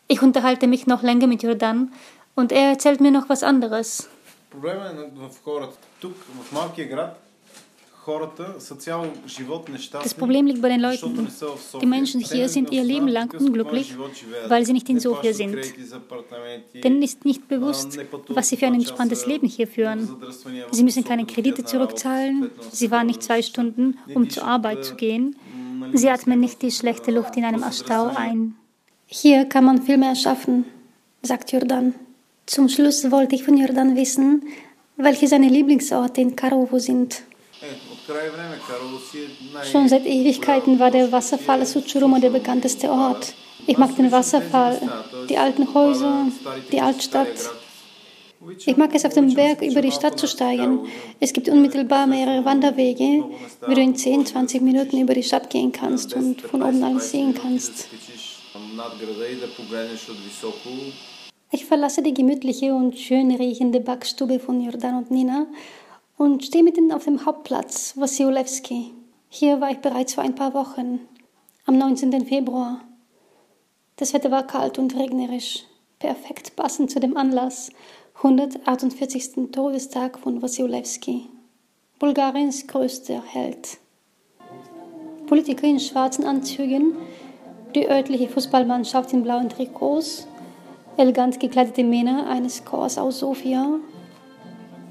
Ich 0.06 0.22
unterhalte 0.22 0.68
mich 0.68 0.86
noch 0.86 1.02
länger 1.02 1.26
mit 1.26 1.42
Jordan 1.42 1.92
und 2.36 2.52
er 2.52 2.70
erzählt 2.70 3.00
mir 3.00 3.10
noch 3.10 3.28
was 3.28 3.42
anderes. 3.42 4.08
Das 10.02 10.14
Problem 10.14 10.46
liegt 10.46 10.60
bei 10.60 10.68
den 10.68 10.80
Leuten. 10.80 11.28
Die 11.80 11.86
Menschen 11.86 12.20
hier 12.20 12.48
sind 12.48 12.72
ihr 12.72 12.82
Leben 12.82 13.06
lang 13.06 13.32
unglücklich, 13.38 13.94
weil 14.48 14.66
sie 14.66 14.72
nicht 14.72 14.88
in 14.88 14.98
Sofia 14.98 15.32
sind. 15.32 15.56
Denen 16.74 17.02
ist 17.02 17.24
nicht 17.24 17.46
bewusst, 17.46 17.98
was 18.28 18.48
sie 18.48 18.56
für 18.56 18.66
ein 18.66 18.74
entspanntes 18.74 19.26
Leben 19.26 19.46
hier 19.46 19.68
führen. 19.68 20.08
Sie 20.72 20.82
müssen 20.82 21.04
keine 21.04 21.26
Kredite 21.26 21.64
zurückzahlen, 21.64 22.50
sie 22.72 22.90
waren 22.90 23.06
nicht 23.06 23.22
zwei 23.22 23.40
Stunden, 23.40 23.98
um 24.14 24.28
zur 24.28 24.44
Arbeit 24.44 24.84
zu 24.84 24.96
gehen, 24.96 25.36
sie 25.92 26.10
atmen 26.10 26.40
nicht 26.40 26.60
die 26.62 26.72
schlechte 26.72 27.12
Luft 27.12 27.36
in 27.36 27.44
einem 27.44 27.62
Astau 27.62 28.10
ein. 28.14 28.56
Hier 29.06 29.44
kann 29.44 29.64
man 29.64 29.82
viel 29.82 29.98
mehr 29.98 30.16
schaffen, 30.16 30.64
sagt 31.22 31.52
Jordan. 31.52 31.94
Zum 32.46 32.68
Schluss 32.68 33.10
wollte 33.10 33.36
ich 33.36 33.44
von 33.44 33.56
Jordan 33.56 33.94
wissen, 33.94 34.42
welche 34.96 35.28
seine 35.28 35.48
Lieblingsorte 35.48 36.20
in 36.20 36.34
Karovo 36.34 36.78
sind. 36.78 37.22
Schon 39.70 39.88
seit 39.88 40.04
Ewigkeiten 40.04 40.78
war 40.78 40.90
der 40.90 41.12
Wasserfall 41.12 41.64
Suchuruma 41.64 42.18
der 42.18 42.30
bekannteste 42.30 42.90
Ort. 42.90 43.34
Ich 43.66 43.78
mag 43.78 43.94
den 43.96 44.10
Wasserfall, 44.10 44.80
die 45.28 45.38
alten 45.38 45.72
Häuser, 45.72 46.26
die 46.72 46.80
Altstadt. 46.80 47.28
Ich 48.66 48.76
mag 48.76 48.92
es, 48.94 49.04
auf 49.04 49.14
dem 49.14 49.32
Berg 49.34 49.62
über 49.62 49.80
die 49.80 49.92
Stadt 49.92 50.18
zu 50.18 50.26
steigen. 50.26 50.80
Es 51.20 51.32
gibt 51.32 51.48
unmittelbar 51.48 52.08
mehrere 52.08 52.44
Wanderwege, 52.44 53.24
wie 53.68 53.74
du 53.74 53.80
in 53.80 53.94
10, 53.94 54.26
20 54.26 54.60
Minuten 54.62 54.98
über 55.00 55.14
die 55.14 55.22
Stadt 55.22 55.48
gehen 55.48 55.70
kannst 55.70 56.14
und 56.14 56.40
von 56.40 56.62
oben 56.62 56.82
alles 56.82 57.12
sehen 57.12 57.34
kannst. 57.34 57.88
Ich 61.52 61.64
verlasse 61.66 62.02
die 62.02 62.14
gemütliche 62.14 62.74
und 62.74 62.98
schön 62.98 63.30
riechende 63.30 63.78
Backstube 63.78 64.40
von 64.40 64.60
Jordan 64.60 64.96
und 64.96 65.10
Nina 65.12 65.46
und 66.16 66.44
stehe 66.44 66.64
mitten 66.64 66.92
auf 66.92 67.04
dem 67.04 67.24
Hauptplatz 67.24 67.94
Wasilewski. 67.96 68.92
Hier 69.28 69.60
war 69.60 69.70
ich 69.70 69.78
bereits 69.78 70.14
vor 70.14 70.24
ein 70.24 70.34
paar 70.34 70.54
Wochen, 70.54 71.00
am 71.64 71.78
19. 71.78 72.26
Februar. 72.26 72.80
Das 73.96 74.12
Wetter 74.14 74.30
war 74.30 74.46
kalt 74.46 74.78
und 74.78 74.96
regnerisch, 74.96 75.64
perfekt 75.98 76.56
passend 76.56 76.90
zu 76.90 77.00
dem 77.00 77.16
Anlass, 77.16 77.70
148. 78.16 79.50
Todestag 79.52 80.18
von 80.18 80.42
Wasilewski, 80.42 81.28
Bulgariens 81.98 82.66
größter 82.66 83.22
Held. 83.22 83.78
Politiker 85.26 85.66
in 85.66 85.80
schwarzen 85.80 86.24
Anzügen, 86.24 86.94
die 87.74 87.88
örtliche 87.88 88.28
Fußballmannschaft 88.28 89.12
in 89.12 89.22
blauen 89.22 89.48
Trikots, 89.48 90.26
elegant 90.96 91.40
gekleidete 91.40 91.84
Männer 91.84 92.26
eines 92.28 92.64
Chors 92.64 92.98
aus 92.98 93.20
Sofia 93.20 93.80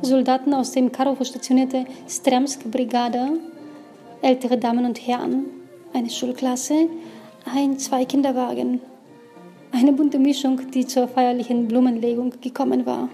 Soldaten 0.01 0.53
aus 0.53 0.71
dem 0.71 0.91
Karowo 0.91 1.23
stationierte 1.23 1.85
Stremsk-Brigade, 2.07 3.39
ältere 4.21 4.57
Damen 4.57 4.85
und 4.85 5.05
Herren, 5.07 5.45
eine 5.93 6.09
Schulklasse, 6.09 6.87
ein, 7.45 7.77
zwei 7.77 8.05
Kinderwagen. 8.05 8.81
Eine 9.71 9.93
bunte 9.93 10.19
Mischung, 10.19 10.59
die 10.71 10.85
zur 10.85 11.07
feierlichen 11.07 11.67
Blumenlegung 11.67 12.33
gekommen 12.41 12.85
war. 12.85 13.09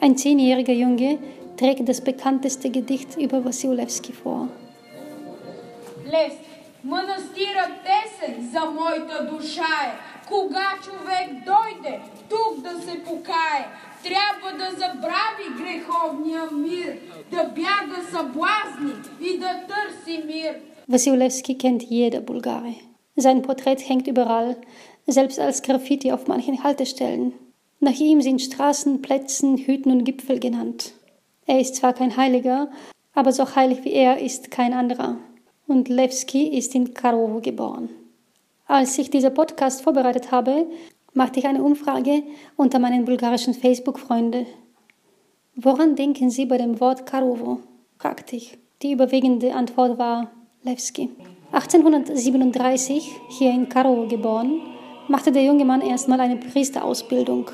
Ein 0.00 0.16
zehnjähriger 0.16 0.72
Junge 0.72 1.18
trägt 1.56 1.88
das 1.88 2.00
bekannteste 2.00 2.70
Gedicht 2.70 3.16
über 3.16 3.44
Wasilewski 3.44 4.12
vor. 4.12 4.48
Lest. 6.04 6.48
Mănăstirea 6.82 7.68
tesen 7.86 8.50
za 8.52 8.64
mojta 8.64 9.18
duša 9.30 9.72
je, 9.82 9.90
kuga 10.28 10.68
čovek 10.84 11.28
dojde, 11.44 12.00
трябва 14.03 14.57
да 14.57 14.71
забрави 14.71 15.63
греховния 15.63 16.51
мир, 16.51 16.97
да 17.31 17.43
бяга 17.43 18.03
съблазни 18.11 18.93
и 19.21 19.39
да 19.39 19.63
търси 19.67 20.23
мир. 20.25 20.55
Wasilewski 20.89 21.57
kennt 21.57 21.83
jeder 21.89 22.21
Bulgare. 22.21 22.75
Sein 23.17 23.41
Porträt 23.41 23.79
hängt 23.89 24.07
überall, 24.07 24.55
selbst 25.07 25.39
als 25.39 25.61
Graffiti 25.61 26.11
auf 26.11 26.27
manchen 26.27 26.63
Haltestellen. 26.63 27.33
Nach 27.79 27.99
ihm 27.99 28.21
sind 28.21 28.41
Straßen, 28.41 29.01
Plätzen, 29.01 29.57
Hütten 29.65 29.91
und 29.91 30.03
Gipfel 30.03 30.39
genannt. 30.39 30.93
Er 31.45 31.59
ist 31.59 31.75
zwar 31.75 31.93
kein 31.93 32.15
Heiliger, 32.17 32.69
aber 33.13 33.31
so 33.31 33.55
heilig 33.55 33.83
wie 33.83 33.93
er 33.93 34.19
ist 34.19 34.51
kein 34.51 34.73
anderer. 34.73 35.17
Und 35.67 35.89
Lewski 35.89 36.47
ist 36.57 36.75
in 36.75 36.93
Karowo 36.93 37.39
geboren. 37.39 37.89
Als 38.67 38.97
ich 38.97 39.09
diesen 39.09 39.33
Podcast 39.33 39.81
vorbereitet 39.81 40.31
habe, 40.31 40.67
machte 41.14 41.40
ich 41.40 41.46
eine 41.46 41.62
Umfrage 41.62 42.22
unter 42.56 42.78
meinen 42.78 43.04
bulgarischen 43.04 43.54
Facebook-Freunden. 43.54 44.46
Woran 45.56 45.96
denken 45.96 46.30
Sie 46.30 46.46
bei 46.46 46.58
dem 46.58 46.80
Wort 46.80 47.06
Karowo? 47.06 47.60
fragte 47.98 48.36
ich. 48.36 48.58
Die 48.82 48.92
überwiegende 48.92 49.54
Antwort 49.54 49.98
war 49.98 50.30
Lewski. 50.62 51.10
1837, 51.50 53.10
hier 53.30 53.50
in 53.50 53.68
Karowo 53.68 54.06
geboren, 54.06 54.60
machte 55.08 55.32
der 55.32 55.44
junge 55.44 55.64
Mann 55.64 55.80
erstmal 55.80 56.20
eine 56.20 56.36
Priesterausbildung, 56.36 57.50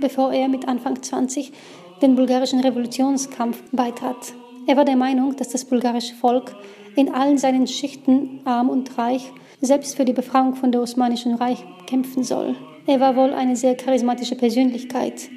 bevor 0.00 0.32
er 0.32 0.48
mit 0.48 0.68
Anfang 0.68 1.02
20 1.02 1.52
den 2.00 2.14
bulgarischen 2.14 2.60
Revolutionskampf 2.60 3.62
beitrat. 3.72 4.34
Er 4.66 4.76
war 4.76 4.84
der 4.84 4.96
Meinung, 4.96 5.36
dass 5.36 5.50
das 5.50 5.64
bulgarische 5.64 6.14
Volk 6.14 6.54
in 6.96 7.12
allen 7.12 7.38
seinen 7.38 7.66
Schichten, 7.66 8.40
arm 8.44 8.68
und 8.68 8.96
reich, 8.96 9.32
selbst 9.64 9.96
für 9.96 10.04
die 10.04 10.12
Befreiung 10.12 10.54
von 10.54 10.72
der 10.72 10.80
Osmanischen 10.80 11.34
Reich 11.34 11.64
kämpfen 11.86 12.24
soll. 12.24 12.56
Er 12.86 13.00
war 13.00 13.16
wohl 13.16 13.32
eine 13.32 13.56
sehr 13.56 13.76
charismatische 13.76 14.36
Persönlichkeit 14.36 15.28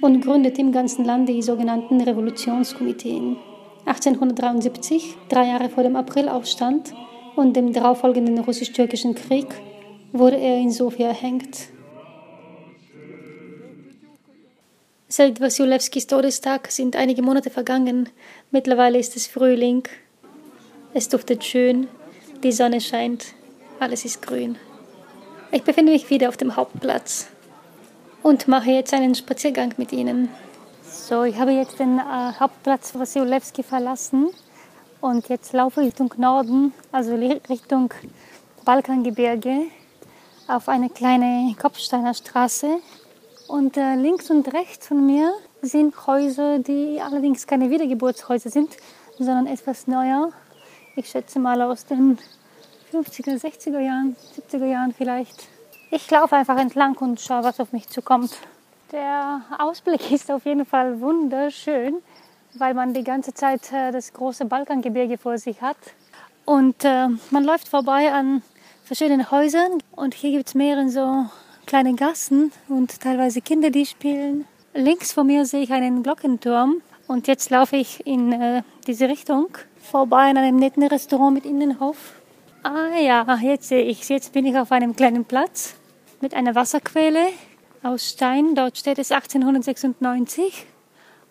und 0.00 0.20
gründete 0.22 0.60
im 0.60 0.72
ganzen 0.72 1.04
Land 1.04 1.28
die 1.28 1.42
sogenannten 1.42 2.00
Revolutionskomiteen. 2.00 3.36
1873, 3.86 5.16
drei 5.28 5.48
Jahre 5.48 5.68
vor 5.68 5.82
dem 5.82 5.96
Aprilaufstand 5.96 6.94
und 7.36 7.56
dem 7.56 7.72
darauffolgenden 7.72 8.38
russisch-türkischen 8.38 9.14
Krieg, 9.14 9.46
wurde 10.12 10.36
er 10.36 10.58
in 10.58 10.70
Sofia 10.70 11.08
erhängt. 11.08 11.68
Seit 15.08 15.40
Wasilewskis 15.40 16.06
Todestag 16.06 16.70
sind 16.70 16.94
einige 16.94 17.22
Monate 17.22 17.50
vergangen. 17.50 18.08
Mittlerweile 18.52 18.98
ist 18.98 19.16
es 19.16 19.26
Frühling. 19.26 19.82
Es 20.94 21.08
duftet 21.08 21.44
schön, 21.44 21.88
die 22.44 22.52
Sonne 22.52 22.80
scheint, 22.80 23.34
alles 23.80 24.04
ist 24.04 24.22
grün. 24.22 24.58
Ich 25.52 25.64
befinde 25.64 25.92
mich 25.92 26.10
wieder 26.10 26.28
auf 26.28 26.36
dem 26.36 26.54
Hauptplatz 26.54 27.28
und 28.22 28.46
mache 28.46 28.70
jetzt 28.70 28.92
einen 28.92 29.14
Spaziergang 29.14 29.74
mit 29.78 29.90
Ihnen. 29.92 30.28
So, 30.82 31.24
ich 31.24 31.38
habe 31.38 31.52
jetzt 31.52 31.78
den 31.78 31.98
äh, 31.98 32.02
Hauptplatz 32.38 32.94
Wasilewski 32.94 33.62
verlassen 33.62 34.28
und 35.00 35.28
jetzt 35.28 35.52
laufe 35.54 35.80
ich 35.80 35.88
Richtung 35.88 36.12
Norden, 36.18 36.74
also 36.92 37.14
Richtung 37.14 37.92
Balkangebirge 38.64 39.62
auf 40.46 40.68
eine 40.68 40.90
kleine 40.90 41.54
Kopfsteiner 41.60 42.12
Straße. 42.12 42.80
Und 43.48 43.76
äh, 43.76 43.94
links 43.94 44.30
und 44.30 44.52
rechts 44.52 44.88
von 44.88 45.06
mir 45.06 45.32
sind 45.62 46.06
Häuser, 46.06 46.58
die 46.58 47.00
allerdings 47.02 47.46
keine 47.46 47.70
Wiedergeburtshäuser 47.70 48.50
sind, 48.50 48.76
sondern 49.18 49.46
etwas 49.46 49.86
neuer. 49.86 50.32
Ich 50.96 51.08
schätze 51.08 51.38
mal 51.38 51.60
aus 51.62 51.86
den 51.86 52.18
50er, 52.92 53.40
60er 53.40 53.78
Jahren, 53.78 54.16
70er 54.50 54.66
Jahren 54.66 54.92
vielleicht. 54.92 55.48
Ich 55.90 56.10
laufe 56.10 56.36
einfach 56.36 56.58
entlang 56.58 56.96
und 56.98 57.20
schaue, 57.20 57.44
was 57.44 57.60
auf 57.60 57.72
mich 57.72 57.88
zukommt. 57.88 58.32
Der 58.92 59.42
Ausblick 59.58 60.10
ist 60.10 60.30
auf 60.30 60.44
jeden 60.44 60.66
Fall 60.66 61.00
wunderschön, 61.00 61.96
weil 62.54 62.74
man 62.74 62.94
die 62.94 63.04
ganze 63.04 63.32
Zeit 63.34 63.72
äh, 63.72 63.92
das 63.92 64.12
große 64.12 64.44
Balkangebirge 64.44 65.18
vor 65.18 65.38
sich 65.38 65.62
hat. 65.62 65.76
Und 66.44 66.84
äh, 66.84 67.08
man 67.30 67.44
läuft 67.44 67.68
vorbei 67.68 68.12
an 68.12 68.42
verschiedenen 68.84 69.30
Häusern 69.30 69.78
und 69.92 70.14
hier 70.14 70.32
gibt 70.32 70.48
es 70.48 70.54
mehrere 70.54 70.88
so 70.88 71.26
kleine 71.66 71.94
Gassen 71.94 72.50
und 72.68 73.00
teilweise 73.00 73.40
Kinder, 73.40 73.70
die 73.70 73.86
spielen. 73.86 74.46
Links 74.74 75.12
von 75.12 75.28
mir 75.28 75.46
sehe 75.46 75.62
ich 75.62 75.72
einen 75.72 76.02
Glockenturm 76.02 76.82
und 77.06 77.28
jetzt 77.28 77.50
laufe 77.50 77.76
ich 77.76 78.04
in 78.06 78.32
äh, 78.32 78.62
diese 78.86 79.08
Richtung 79.08 79.48
vorbei 79.80 80.30
an 80.30 80.38
einem 80.38 80.56
netten 80.56 80.82
Restaurant 80.82 81.34
mit 81.34 81.44
Innenhof. 81.44 82.19
Ah 82.62 82.98
ja, 83.00 83.38
jetzt 83.40 83.68
sehe 83.68 83.82
ich 83.82 84.06
Jetzt 84.10 84.34
bin 84.34 84.44
ich 84.44 84.54
auf 84.58 84.70
einem 84.70 84.94
kleinen 84.94 85.24
Platz 85.24 85.76
mit 86.20 86.34
einer 86.34 86.54
Wasserquelle 86.54 87.28
aus 87.82 88.10
Stein. 88.10 88.54
Dort 88.54 88.76
steht 88.76 88.98
es 88.98 89.12
1896 89.12 90.66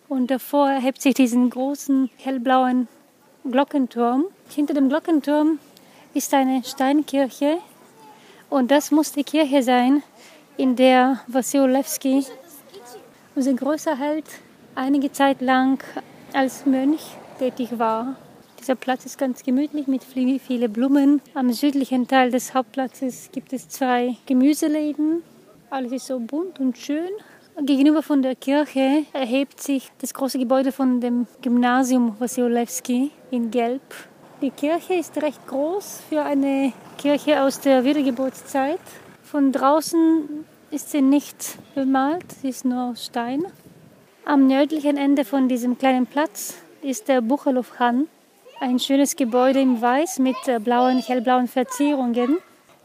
und 0.08 0.28
davor 0.28 0.68
erhebt 0.68 1.00
sich 1.00 1.14
diesen 1.14 1.48
großen 1.48 2.10
hellblauen 2.16 2.88
Glockenturm. 3.48 4.24
Hinter 4.48 4.74
dem 4.74 4.88
Glockenturm 4.88 5.60
ist 6.14 6.34
eine 6.34 6.64
Steinkirche 6.64 7.58
und 8.48 8.72
das 8.72 8.90
muss 8.90 9.12
die 9.12 9.22
Kirche 9.22 9.62
sein, 9.62 10.02
in 10.56 10.74
der 10.74 11.20
Wasilewski, 11.28 12.26
unser 13.36 13.54
größer 13.54 13.96
Held, 13.96 14.26
einige 14.74 15.12
Zeit 15.12 15.40
lang 15.42 15.80
als 16.32 16.66
Mönch 16.66 17.02
tätig 17.38 17.78
war. 17.78 18.16
Dieser 18.60 18.74
Platz 18.74 19.06
ist 19.06 19.16
ganz 19.16 19.42
gemütlich 19.42 19.86
mit 19.86 20.04
vielen 20.04 20.70
Blumen. 20.70 21.22
Am 21.32 21.50
südlichen 21.50 22.06
Teil 22.06 22.30
des 22.30 22.52
Hauptplatzes 22.52 23.30
gibt 23.32 23.54
es 23.54 23.70
zwei 23.70 24.16
Gemüseläden. 24.26 25.22
Alles 25.70 25.92
ist 25.92 26.06
so 26.08 26.20
bunt 26.20 26.60
und 26.60 26.76
schön. 26.76 27.08
Gegenüber 27.62 28.02
von 28.02 28.20
der 28.20 28.36
Kirche 28.36 29.06
erhebt 29.14 29.62
sich 29.62 29.90
das 30.02 30.12
große 30.12 30.38
Gebäude 30.38 30.72
von 30.72 31.00
dem 31.00 31.26
Gymnasium 31.40 32.16
Wasilewski 32.20 33.10
in 33.30 33.50
Gelb. 33.50 33.80
Die 34.42 34.50
Kirche 34.50 34.92
ist 34.92 35.16
recht 35.22 35.46
groß 35.46 36.02
für 36.10 36.22
eine 36.22 36.74
Kirche 36.98 37.42
aus 37.42 37.60
der 37.60 37.84
Wiedergeburtszeit. 37.84 38.80
Von 39.22 39.52
draußen 39.52 40.44
ist 40.70 40.90
sie 40.90 41.00
nicht 41.00 41.56
bemalt, 41.74 42.30
sie 42.42 42.50
ist 42.50 42.66
nur 42.66 42.94
Stein. 42.94 43.42
Am 44.26 44.46
nördlichen 44.46 44.98
Ende 44.98 45.24
von 45.24 45.48
diesem 45.48 45.78
kleinen 45.78 46.06
Platz 46.06 46.56
ist 46.82 47.08
der 47.08 47.22
Buchelow-Khan, 47.22 48.06
ein 48.60 48.78
schönes 48.78 49.16
Gebäude 49.16 49.58
in 49.58 49.80
Weiß 49.80 50.18
mit 50.18 50.36
äh, 50.46 50.58
blauen, 50.58 50.98
hellblauen 50.98 51.48
Verzierungen. 51.48 52.36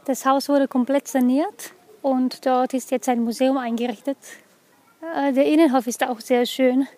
Das 0.06 0.24
Haus 0.24 0.48
wurde 0.48 0.68
komplett 0.68 1.06
saniert 1.06 1.74
und 2.00 2.46
dort 2.46 2.72
ist 2.72 2.90
jetzt 2.90 3.10
ein 3.10 3.22
Museum 3.22 3.58
eingerichtet. 3.58 4.16
Äh, 5.14 5.34
der 5.34 5.44
Innenhof 5.44 5.86
ist 5.86 6.02
auch 6.02 6.20
sehr 6.20 6.46
schön. 6.46 6.88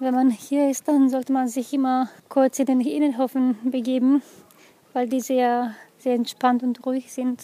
Wenn 0.00 0.12
man 0.12 0.30
hier 0.30 0.68
ist, 0.68 0.88
dann 0.88 1.08
sollte 1.08 1.32
man 1.32 1.46
sich 1.46 1.72
immer 1.72 2.08
kurz 2.28 2.58
in 2.58 2.66
den 2.66 2.80
Innenhofen 2.80 3.56
begeben, 3.62 4.22
weil 4.92 5.08
die 5.08 5.20
sehr, 5.20 5.74
sehr 5.98 6.14
entspannt 6.14 6.64
und 6.64 6.84
ruhig 6.84 7.12
sind. 7.12 7.40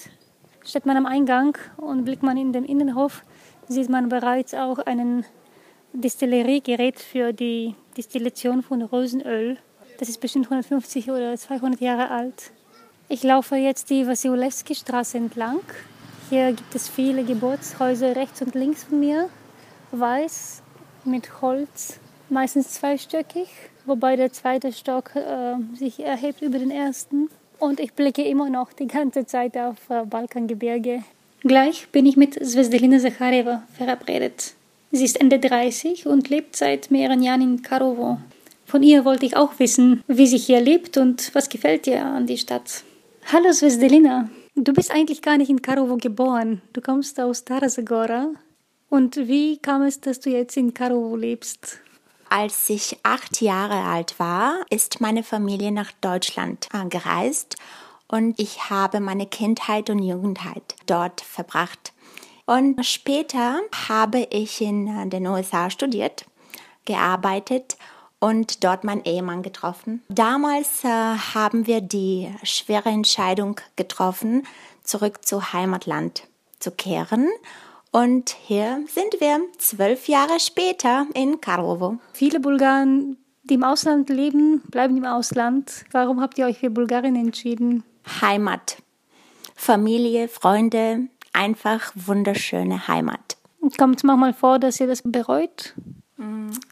Steht 0.64 0.84
man 0.84 0.96
am 0.96 1.06
Eingang 1.06 1.56
und 1.76 2.04
blickt 2.04 2.24
man 2.24 2.36
in 2.36 2.52
den 2.52 2.64
Innenhof, 2.64 3.22
sieht 3.68 3.88
man 3.88 4.08
bereits 4.08 4.52
auch 4.52 4.80
ein 4.80 5.24
Distilleriegerät 5.92 6.98
für 6.98 7.32
die 7.32 7.76
Distillation 7.96 8.62
von 8.64 8.82
Rosenöl. 8.82 9.58
Das 9.98 10.08
ist 10.08 10.20
bestimmt 10.20 10.46
150 10.46 11.10
oder 11.10 11.36
200 11.36 11.80
Jahre 11.80 12.10
alt. 12.10 12.50
Ich 13.08 13.22
laufe 13.22 13.56
jetzt 13.56 13.90
die 13.90 14.06
Wasilewski-Straße 14.06 15.16
entlang. 15.16 15.60
Hier 16.28 16.52
gibt 16.52 16.74
es 16.74 16.88
viele 16.88 17.24
Geburtshäuser 17.24 18.16
rechts 18.16 18.42
und 18.42 18.54
links 18.54 18.84
von 18.84 18.98
mir, 18.98 19.30
weiß 19.92 20.62
mit 21.04 21.40
Holz 21.40 22.00
meistens 22.28 22.72
zweistöckig, 22.72 23.48
wobei 23.84 24.16
der 24.16 24.32
zweite 24.32 24.72
Stock 24.72 25.14
äh, 25.14 25.54
sich 25.76 26.00
erhebt 26.00 26.42
über 26.42 26.58
den 26.58 26.72
ersten. 26.72 27.28
Und 27.58 27.80
ich 27.80 27.92
blicke 27.92 28.22
immer 28.22 28.50
noch 28.50 28.72
die 28.72 28.88
ganze 28.88 29.24
Zeit 29.24 29.56
auf 29.56 29.76
äh, 29.88 30.04
Balkangebirge. 30.04 31.04
Gleich 31.42 31.88
bin 31.92 32.06
ich 32.06 32.16
mit 32.16 32.34
Svesdelina 32.34 32.98
Zachareva 32.98 33.62
verabredet. 33.78 34.54
Sie 34.90 35.04
ist 35.04 35.20
Ende 35.20 35.38
30 35.38 36.06
und 36.06 36.28
lebt 36.28 36.56
seit 36.56 36.90
mehreren 36.90 37.22
Jahren 37.22 37.42
in 37.42 37.62
Karowo. 37.62 38.18
Von 38.76 38.82
ihr 38.82 39.06
wollte 39.06 39.24
ich 39.24 39.38
auch 39.38 39.58
wissen, 39.58 40.04
wie 40.06 40.26
sie 40.26 40.36
hier 40.36 40.60
lebt 40.60 40.98
und 40.98 41.34
was 41.34 41.48
gefällt 41.48 41.86
ihr 41.86 42.04
an 42.04 42.26
die 42.26 42.36
Stadt. 42.36 42.84
Hallo 43.32 43.50
Svesdelina, 43.50 44.28
du 44.54 44.74
bist 44.74 44.90
eigentlich 44.90 45.22
gar 45.22 45.38
nicht 45.38 45.48
in 45.48 45.62
Karowo 45.62 45.96
geboren. 45.96 46.60
Du 46.74 46.82
kommst 46.82 47.18
aus 47.18 47.46
Tarazagora. 47.46 48.32
Und 48.90 49.16
wie 49.16 49.56
kam 49.56 49.80
es, 49.80 50.02
dass 50.02 50.20
du 50.20 50.28
jetzt 50.28 50.58
in 50.58 50.74
Karowo 50.74 51.16
lebst? 51.16 51.78
Als 52.28 52.68
ich 52.68 52.98
acht 53.02 53.40
Jahre 53.40 53.82
alt 53.82 54.18
war, 54.18 54.60
ist 54.68 55.00
meine 55.00 55.22
Familie 55.22 55.72
nach 55.72 55.92
Deutschland 56.02 56.68
gereist 56.90 57.56
und 58.08 58.38
ich 58.38 58.68
habe 58.68 59.00
meine 59.00 59.24
Kindheit 59.24 59.88
und 59.88 60.02
Jugendheit 60.02 60.74
dort 60.84 61.22
verbracht. 61.22 61.94
Und 62.44 62.84
später 62.84 63.58
habe 63.88 64.28
ich 64.28 64.60
in 64.60 65.08
den 65.08 65.26
USA 65.28 65.70
studiert, 65.70 66.26
gearbeitet 66.84 67.78
und 68.26 68.64
dort 68.64 68.82
meinen 68.82 69.04
Ehemann 69.04 69.44
getroffen. 69.44 70.02
Damals 70.08 70.82
äh, 70.82 70.88
haben 70.88 71.68
wir 71.68 71.80
die 71.80 72.28
schwere 72.42 72.88
Entscheidung 72.88 73.60
getroffen, 73.76 74.42
zurück 74.82 75.24
zu 75.24 75.52
Heimatland 75.52 76.24
zu 76.58 76.72
kehren. 76.72 77.28
Und 77.92 78.30
hier 78.30 78.84
sind 78.88 79.20
wir 79.20 79.42
zwölf 79.58 80.08
Jahre 80.08 80.40
später 80.40 81.06
in 81.14 81.40
Karlovo. 81.40 81.98
Viele 82.14 82.40
Bulgaren, 82.40 83.16
die 83.44 83.54
im 83.54 83.62
Ausland 83.62 84.08
leben, 84.10 84.60
bleiben 84.72 84.96
im 84.96 85.04
Ausland. 85.04 85.84
Warum 85.92 86.20
habt 86.20 86.36
ihr 86.36 86.46
euch 86.46 86.58
für 86.58 86.70
Bulgarien 86.70 87.14
entschieden? 87.14 87.84
Heimat. 88.20 88.78
Familie, 89.54 90.26
Freunde, 90.26 91.06
einfach 91.32 91.92
wunderschöne 91.94 92.88
Heimat. 92.88 93.36
Kommt 93.78 93.98
es 93.98 94.02
manchmal 94.02 94.34
vor, 94.34 94.58
dass 94.58 94.80
ihr 94.80 94.88
das 94.88 95.02
bereut? 95.04 95.74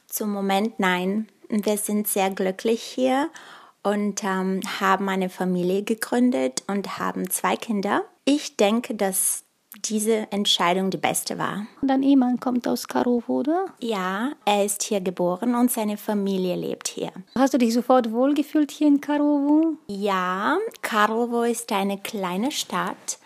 Zum 0.09 0.33
Moment 0.33 0.79
nein. 0.79 1.29
Wir 1.49 1.77
sind 1.77 2.09
sehr 2.09 2.31
glücklich 2.31 2.83
hier 2.83 3.31
und 3.83 4.25
ähm, 4.25 4.61
haben 4.81 5.09
eine 5.09 5.29
Familie 5.29 5.83
gegründet 5.83 6.63
und 6.67 6.99
haben 6.99 7.31
zwei 7.31 7.57
Kinder. 7.57 8.03
Ich 8.25 8.57
denke, 8.57 8.95
dass 8.95 9.45
diese 9.83 10.31
Entscheidung 10.31 10.91
die 10.91 10.97
beste 10.97 11.39
war. 11.39 11.67
Und 11.81 11.89
dein 11.89 12.03
Ehemann 12.03 12.41
kommt 12.41 12.67
aus 12.67 12.89
Karowo, 12.89 13.41
oder? 13.41 13.67
Ja, 13.81 14.33
er 14.45 14.65
ist 14.65 14.83
hier 14.83 15.01
geboren 15.01 15.55
und 15.55 15.71
seine 15.71 15.97
Familie 15.97 16.57
lebt 16.57 16.89
hier. 16.89 17.11
Hast 17.35 17.55
du 17.55 17.59
dich 17.59 17.75
sofort 17.75 18.13
wohlgefühlt 18.13 18.71
hier 18.71 18.89
in 18.89 19.01
Karowo? 19.01 19.77
Ja, 19.87 20.59
Karlovo 20.83 21.43
ist 21.43 21.71
eine 21.73 21.99
kleine 21.99 22.51
Stadt, 22.51 23.19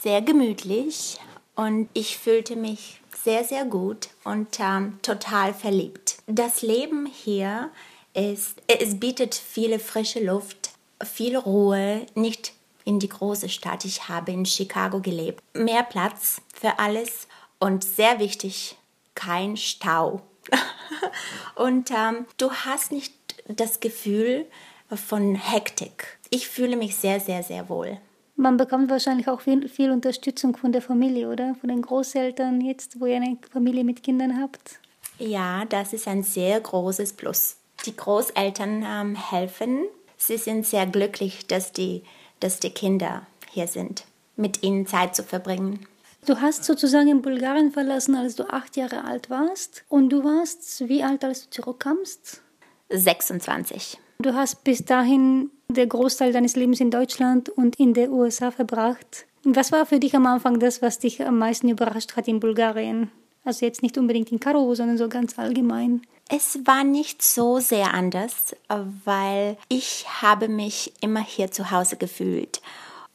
sehr 0.00 0.22
gemütlich 0.22 1.18
und 1.54 1.88
ich 1.92 2.18
fühlte 2.18 2.56
mich 2.56 3.00
sehr, 3.26 3.44
sehr 3.44 3.64
gut 3.64 4.08
und 4.24 4.60
ähm, 4.60 4.98
total 5.02 5.52
verliebt. 5.52 6.05
Das 6.26 6.62
Leben 6.62 7.06
hier 7.06 7.70
ist, 8.12 8.60
es 8.66 8.98
bietet 8.98 9.34
viele 9.36 9.78
frische 9.78 10.24
Luft, 10.24 10.70
viel 11.04 11.36
Ruhe, 11.36 12.04
nicht 12.14 12.52
in 12.84 12.98
die 12.98 13.08
große 13.08 13.48
Stadt. 13.48 13.84
Ich 13.84 14.08
habe 14.08 14.32
in 14.32 14.44
Chicago 14.44 15.00
gelebt. 15.00 15.42
Mehr 15.54 15.84
Platz 15.84 16.40
für 16.52 16.80
alles 16.80 17.28
und 17.60 17.84
sehr 17.84 18.18
wichtig, 18.18 18.76
kein 19.14 19.56
Stau. 19.56 20.22
und 21.54 21.90
ähm, 21.90 22.26
du 22.38 22.50
hast 22.50 22.90
nicht 22.90 23.14
das 23.46 23.78
Gefühl 23.78 24.46
von 24.88 25.36
Hektik. 25.36 26.18
Ich 26.30 26.48
fühle 26.48 26.76
mich 26.76 26.96
sehr, 26.96 27.20
sehr, 27.20 27.44
sehr 27.44 27.68
wohl. 27.68 27.98
Man 28.34 28.56
bekommt 28.56 28.90
wahrscheinlich 28.90 29.28
auch 29.28 29.40
viel, 29.40 29.68
viel 29.68 29.90
Unterstützung 29.90 30.56
von 30.56 30.72
der 30.72 30.82
Familie, 30.82 31.28
oder? 31.28 31.54
Von 31.54 31.68
den 31.68 31.82
Großeltern 31.82 32.60
jetzt, 32.60 33.00
wo 33.00 33.06
ihr 33.06 33.16
eine 33.16 33.38
Familie 33.50 33.84
mit 33.84 34.02
Kindern 34.02 34.40
habt. 34.40 34.80
Ja, 35.18 35.64
das 35.64 35.92
ist 35.92 36.08
ein 36.08 36.22
sehr 36.22 36.60
großes 36.60 37.14
Plus. 37.14 37.56
Die 37.84 37.96
Großeltern 37.96 38.84
ähm, 38.86 39.14
helfen. 39.14 39.84
Sie 40.16 40.36
sind 40.36 40.66
sehr 40.66 40.86
glücklich, 40.86 41.46
dass 41.46 41.72
die, 41.72 42.02
dass 42.40 42.60
die 42.60 42.70
Kinder 42.70 43.26
hier 43.50 43.66
sind, 43.66 44.04
mit 44.36 44.62
ihnen 44.62 44.86
Zeit 44.86 45.14
zu 45.14 45.22
verbringen. 45.22 45.86
Du 46.26 46.40
hast 46.40 46.64
sozusagen 46.64 47.22
Bulgarien 47.22 47.70
verlassen, 47.70 48.16
als 48.16 48.34
du 48.34 48.50
acht 48.50 48.76
Jahre 48.76 49.04
alt 49.04 49.30
warst. 49.30 49.84
Und 49.88 50.10
du 50.10 50.24
warst 50.24 50.88
wie 50.88 51.02
alt, 51.02 51.24
als 51.24 51.44
du 51.44 51.50
zurückkamst? 51.50 52.42
26. 52.90 53.98
Du 54.18 54.34
hast 54.34 54.64
bis 54.64 54.84
dahin 54.84 55.50
den 55.68 55.88
Großteil 55.88 56.32
deines 56.32 56.56
Lebens 56.56 56.80
in 56.80 56.90
Deutschland 56.90 57.48
und 57.48 57.76
in 57.78 57.94
den 57.94 58.10
USA 58.10 58.50
verbracht. 58.50 59.26
Was 59.44 59.70
war 59.70 59.86
für 59.86 60.00
dich 60.00 60.16
am 60.16 60.26
Anfang 60.26 60.58
das, 60.58 60.82
was 60.82 60.98
dich 60.98 61.24
am 61.24 61.38
meisten 61.38 61.68
überrascht 61.68 62.16
hat 62.16 62.26
in 62.26 62.40
Bulgarien? 62.40 63.12
Also 63.46 63.64
jetzt 63.64 63.82
nicht 63.82 63.96
unbedingt 63.96 64.32
in 64.32 64.40
Karowo, 64.40 64.74
sondern 64.74 64.98
so 64.98 65.08
ganz 65.08 65.38
allgemein. 65.38 66.02
Es 66.28 66.58
war 66.64 66.82
nicht 66.82 67.22
so 67.22 67.60
sehr 67.60 67.94
anders, 67.94 68.56
weil 69.04 69.56
ich 69.68 70.04
habe 70.20 70.48
mich 70.48 70.92
immer 71.00 71.22
hier 71.22 71.52
zu 71.52 71.70
Hause 71.70 71.96
gefühlt. 71.96 72.60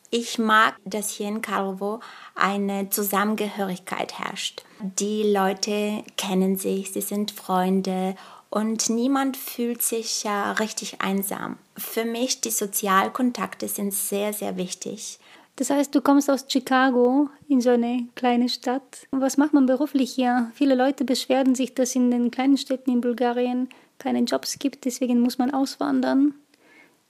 Ich 0.09 0.37
mag, 0.37 0.75
dass 0.83 1.09
hier 1.09 1.29
in 1.29 1.41
Karlovo 1.41 2.01
eine 2.35 2.89
Zusammengehörigkeit 2.89 4.19
herrscht. 4.19 4.63
Die 4.81 5.23
Leute 5.23 6.03
kennen 6.17 6.57
sich, 6.57 6.91
sie 6.91 7.01
sind 7.01 7.31
Freunde 7.31 8.15
und 8.49 8.89
niemand 8.89 9.37
fühlt 9.37 9.81
sich 9.81 10.23
ja 10.23 10.51
richtig 10.53 10.99
einsam. 10.99 11.57
Für 11.77 12.03
mich 12.03 12.41
die 12.41 12.51
Sozialkontakte 12.51 13.69
sind 13.69 13.93
sehr, 13.93 14.33
sehr 14.33 14.57
wichtig. 14.57 15.19
Das 15.55 15.69
heißt, 15.69 15.93
du 15.93 16.01
kommst 16.01 16.29
aus 16.29 16.45
Chicago 16.47 17.29
in 17.47 17.61
so 17.61 17.69
eine 17.69 18.07
kleine 18.15 18.49
Stadt. 18.49 19.07
Was 19.11 19.37
macht 19.37 19.53
man 19.53 19.65
beruflich 19.65 20.13
hier? 20.13 20.51
Viele 20.55 20.75
Leute 20.75 21.05
beschweren 21.05 21.55
sich, 21.55 21.75
dass 21.75 21.95
in 21.95 22.09
den 22.09 22.31
kleinen 22.31 22.57
Städten 22.57 22.91
in 22.91 23.01
Bulgarien 23.01 23.69
keine 23.99 24.21
Jobs 24.21 24.57
gibt, 24.57 24.85
deswegen 24.85 25.19
muss 25.19 25.37
man 25.37 25.53
auswandern. 25.53 26.33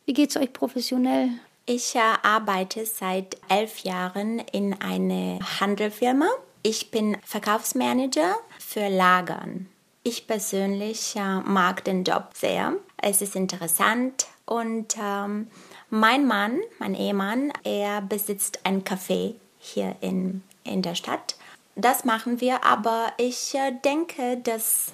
Wie 0.05 0.13
geht 0.13 0.31
es 0.31 0.37
euch 0.37 0.51
professionell? 0.51 1.29
Ich 1.65 1.95
äh, 1.95 1.99
arbeite 2.23 2.85
seit 2.85 3.37
elf 3.47 3.79
Jahren 3.79 4.39
in 4.51 4.73
einer 4.81 5.39
Handelfirma. 5.59 6.27
Ich 6.63 6.91
bin 6.91 7.17
Verkaufsmanager 7.23 8.35
für 8.59 8.89
Lagern. 8.89 9.67
Ich 10.03 10.27
persönlich 10.27 11.15
äh, 11.15 11.39
mag 11.41 11.83
den 11.85 12.03
Job 12.03 12.31
sehr. 12.33 12.73
Es 12.97 13.21
ist 13.21 13.35
interessant 13.35 14.25
und 14.45 14.95
ähm, 15.01 15.47
mein 15.91 16.25
Mann, 16.25 16.59
mein 16.79 16.95
Ehemann, 16.95 17.53
er 17.63 18.01
besitzt 18.01 18.61
ein 18.63 18.83
Café 18.83 19.35
hier 19.59 19.95
in, 20.01 20.41
in 20.63 20.81
der 20.81 20.95
Stadt. 20.95 21.35
Das 21.75 22.05
machen 22.05 22.41
wir, 22.41 22.65
aber 22.65 23.13
ich 23.17 23.53
äh, 23.53 23.71
denke, 23.83 24.37
dass, 24.37 24.93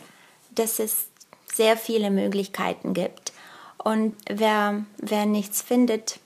dass 0.51 0.79
es 0.79 1.07
sehr 1.53 1.77
viele 1.77 2.11
Möglichkeiten 2.11 2.93
gibt. 2.93 3.31
Und 3.77 4.15
wer, 4.27 4.85
wer 4.97 5.25
nichts 5.25 5.61
findet, 5.61 6.19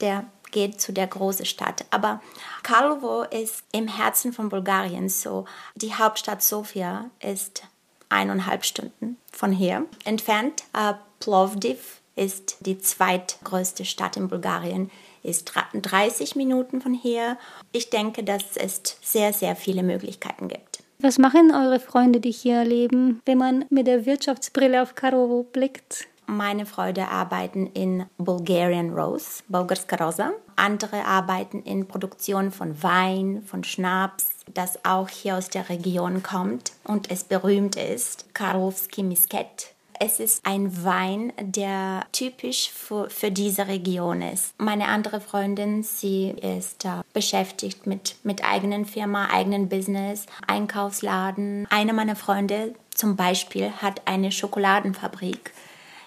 der 0.00 0.24
geht 0.50 0.80
zu 0.80 0.92
der 0.92 1.06
großen 1.06 1.46
Stadt. 1.46 1.84
Aber 1.90 2.22
Karlovo 2.62 3.22
ist 3.22 3.64
im 3.72 3.88
Herzen 3.88 4.32
von 4.32 4.50
Bulgarien 4.50 5.08
so. 5.08 5.46
Die 5.74 5.94
Hauptstadt 5.94 6.42
Sofia 6.42 7.10
ist 7.20 7.64
eineinhalb 8.10 8.64
Stunden 8.64 9.16
von 9.32 9.50
hier 9.50 9.86
entfernt. 10.04 10.62
Äh, 10.74 10.94
Plovdiv 11.20 12.02
ist 12.16 12.58
die 12.60 12.78
zweitgrößte 12.78 13.84
Stadt 13.84 14.16
in 14.16 14.28
Bulgarien, 14.28 14.90
ist 15.22 15.52
30 15.72 16.36
Minuten 16.36 16.80
von 16.80 16.94
hier. 16.94 17.38
Ich 17.72 17.90
denke, 17.90 18.22
dass 18.22 18.56
es 18.56 18.82
sehr, 19.02 19.32
sehr 19.32 19.56
viele 19.56 19.82
Möglichkeiten 19.82 20.48
gibt. 20.48 20.82
Was 21.00 21.18
machen 21.18 21.52
eure 21.52 21.80
Freunde, 21.80 22.20
die 22.20 22.30
hier 22.30 22.64
leben, 22.64 23.20
wenn 23.26 23.38
man 23.38 23.64
mit 23.68 23.86
der 23.86 24.06
Wirtschaftsbrille 24.06 24.80
auf 24.80 24.94
Karovo 24.94 25.42
blickt? 25.42 26.06
Meine 26.26 26.64
Freunde 26.64 27.08
arbeiten 27.08 27.66
in 27.66 28.06
Bulgarian 28.16 28.90
Rose, 28.94 29.42
Bulgarska 29.48 29.96
Rosa. 29.96 30.32
Andere 30.56 31.04
arbeiten 31.04 31.62
in 31.62 31.86
Produktion 31.86 32.50
von 32.50 32.82
Wein, 32.82 33.42
von 33.44 33.64
Schnaps, 33.64 34.30
das 34.54 34.82
auch 34.84 35.08
hier 35.08 35.36
aus 35.36 35.50
der 35.50 35.68
Region 35.68 36.22
kommt 36.22 36.72
und 36.84 37.10
es 37.10 37.24
berühmt 37.24 37.76
ist. 37.76 38.32
Karlovski 38.34 39.02
Misket. 39.02 39.73
Es 40.00 40.20
ist 40.20 40.44
ein 40.46 40.84
Wein, 40.84 41.32
der 41.40 42.06
typisch 42.12 42.70
für, 42.70 43.08
für 43.10 43.30
diese 43.30 43.68
Region 43.68 44.22
ist. 44.22 44.54
Meine 44.58 44.88
andere 44.88 45.20
Freundin, 45.20 45.82
sie 45.82 46.30
ist 46.30 46.84
äh, 46.84 47.02
beschäftigt 47.12 47.86
mit, 47.86 48.16
mit 48.24 48.44
eigenen 48.44 48.86
Firma, 48.86 49.28
eigenen 49.30 49.68
Business, 49.68 50.26
Einkaufsladen. 50.46 51.66
Eine 51.70 51.92
meiner 51.92 52.16
Freunde 52.16 52.74
zum 52.94 53.16
Beispiel 53.16 53.70
hat 53.70 54.02
eine 54.06 54.32
Schokoladenfabrik. 54.32 55.52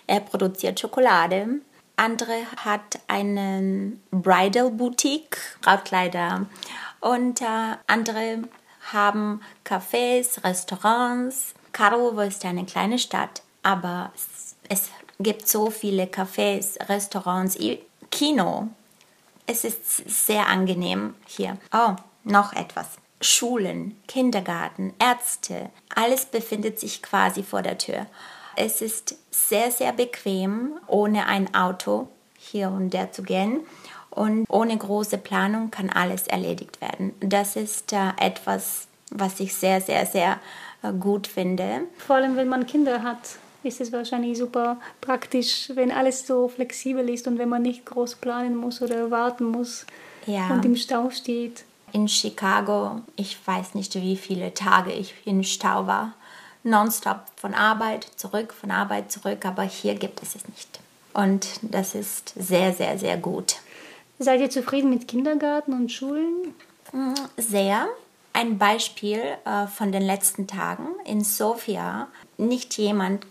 Er 0.08 0.22
produziert 0.22 0.80
Schokolade. 0.80 1.62
Andere 1.96 2.36
hat 2.58 3.00
einen 3.08 4.02
Bridal 4.12 4.70
Boutique, 4.72 5.38
Brautkleider. 5.62 6.46
Und 7.00 7.42
äh, 7.42 7.76
andere 7.88 8.44
haben 8.94 9.42
Cafés, 9.66 10.44
Restaurants. 10.44 11.54
Karlovo 11.74 12.22
ist 12.22 12.44
eine 12.46 12.66
kleine 12.66 12.98
Stadt, 12.98 13.42
aber 13.68 14.14
es, 14.16 14.56
es 14.70 14.90
gibt 15.20 15.46
so 15.46 15.70
viele 15.70 16.06
Cafés, 16.06 16.80
Restaurants, 16.88 17.58
Kino. 18.10 18.70
Es 19.46 19.66
ist 19.66 20.10
sehr 20.10 20.48
angenehm 20.48 21.16
hier. 21.26 21.58
Oh, 21.74 21.96
noch 22.24 22.54
etwas. 22.54 22.88
Schulen, 23.20 24.00
Kindergarten, 24.08 24.94
Ärzte, 25.00 25.70
alles 25.94 26.26
befindet 26.26 26.80
sich 26.80 27.02
quasi 27.02 27.44
vor 27.44 27.62
der 27.62 27.78
Tür. 27.78 28.06
Es 28.56 28.82
ist 28.82 29.18
sehr, 29.32 29.72
sehr 29.72 29.92
bequem, 29.92 30.80
ohne 30.88 31.26
ein 31.26 31.54
Auto 31.54 32.08
hier 32.38 32.70
und 32.70 32.92
der 32.92 33.12
zu 33.12 33.22
gehen. 33.24 33.62
Und 34.12 34.46
ohne 34.50 34.78
große 34.78 35.18
Planung 35.18 35.72
kann 35.72 35.90
alles 35.90 36.28
erledigt 36.28 36.80
werden. 36.80 37.14
Das 37.20 37.56
ist 37.56 37.92
äh, 37.92 38.12
etwas, 38.20 38.88
was 39.12 39.40
ich 39.40 39.54
sehr, 39.54 39.82
sehr, 39.82 40.06
sehr 40.06 40.40
äh, 40.84 40.94
gut 40.94 41.28
finde. 41.28 41.82
Vor 41.98 42.16
allem, 42.16 42.36
wenn 42.36 42.48
man 42.48 42.66
Kinder 42.66 43.04
hat, 43.04 43.38
ist 43.64 43.82
es 43.82 43.92
wahrscheinlich 43.92 44.38
super 44.38 44.78
praktisch, 45.02 45.72
wenn 45.74 45.92
alles 45.92 46.26
so 46.28 46.48
flexibel 46.48 47.10
ist 47.10 47.28
und 47.28 47.38
wenn 47.38 47.50
man 47.50 47.62
nicht 47.64 47.86
groß 47.86 48.16
planen 48.16 48.56
muss 48.56 48.82
oder 48.82 49.12
warten 49.12 49.46
muss 49.46 49.86
Ja. 50.26 50.50
und 50.50 50.64
im 50.66 50.76
Stau 50.76 51.10
steht. 51.10 51.64
In 51.94 52.08
Chicago, 52.08 53.02
ich 53.16 53.38
weiß 53.46 53.74
nicht, 53.76 53.96
wie 53.96 54.18
viele 54.18 54.54
Tage 54.54 54.92
ich 54.92 55.14
im 55.26 55.44
Stau 55.44 55.88
war. 55.88 56.14
Nonstop 56.64 57.22
von 57.38 57.54
Arbeit 57.54 58.06
zurück, 58.18 58.54
von 58.54 58.72
Arbeit 58.72 59.12
zurück, 59.12 59.46
aber 59.46 59.64
hier 59.64 59.96
gibt 59.96 60.22
es 60.22 60.36
es 60.36 60.48
nicht. 60.50 60.80
Und 61.14 61.48
das 61.62 61.96
ist 61.96 62.34
sehr, 62.38 62.74
sehr, 62.74 62.98
sehr 63.00 63.18
gut. 63.18 63.56
Seid 64.20 64.42
ihr 64.42 64.50
zufrieden 64.50 64.90
mit 64.90 65.08
Kindergarten 65.08 65.74
und 65.74 65.92
Schulen? 65.92 66.54
Sehr. 67.38 67.88
Ein 68.34 68.58
Beispiel 68.58 69.22
äh, 69.46 69.68
von 69.68 69.92
den 69.92 70.04
letzten 70.04 70.46
Tagen. 70.48 70.88
In 71.06 71.24
Sofia, 71.24 72.08
nicht 72.38 72.78
jemand 72.78 73.26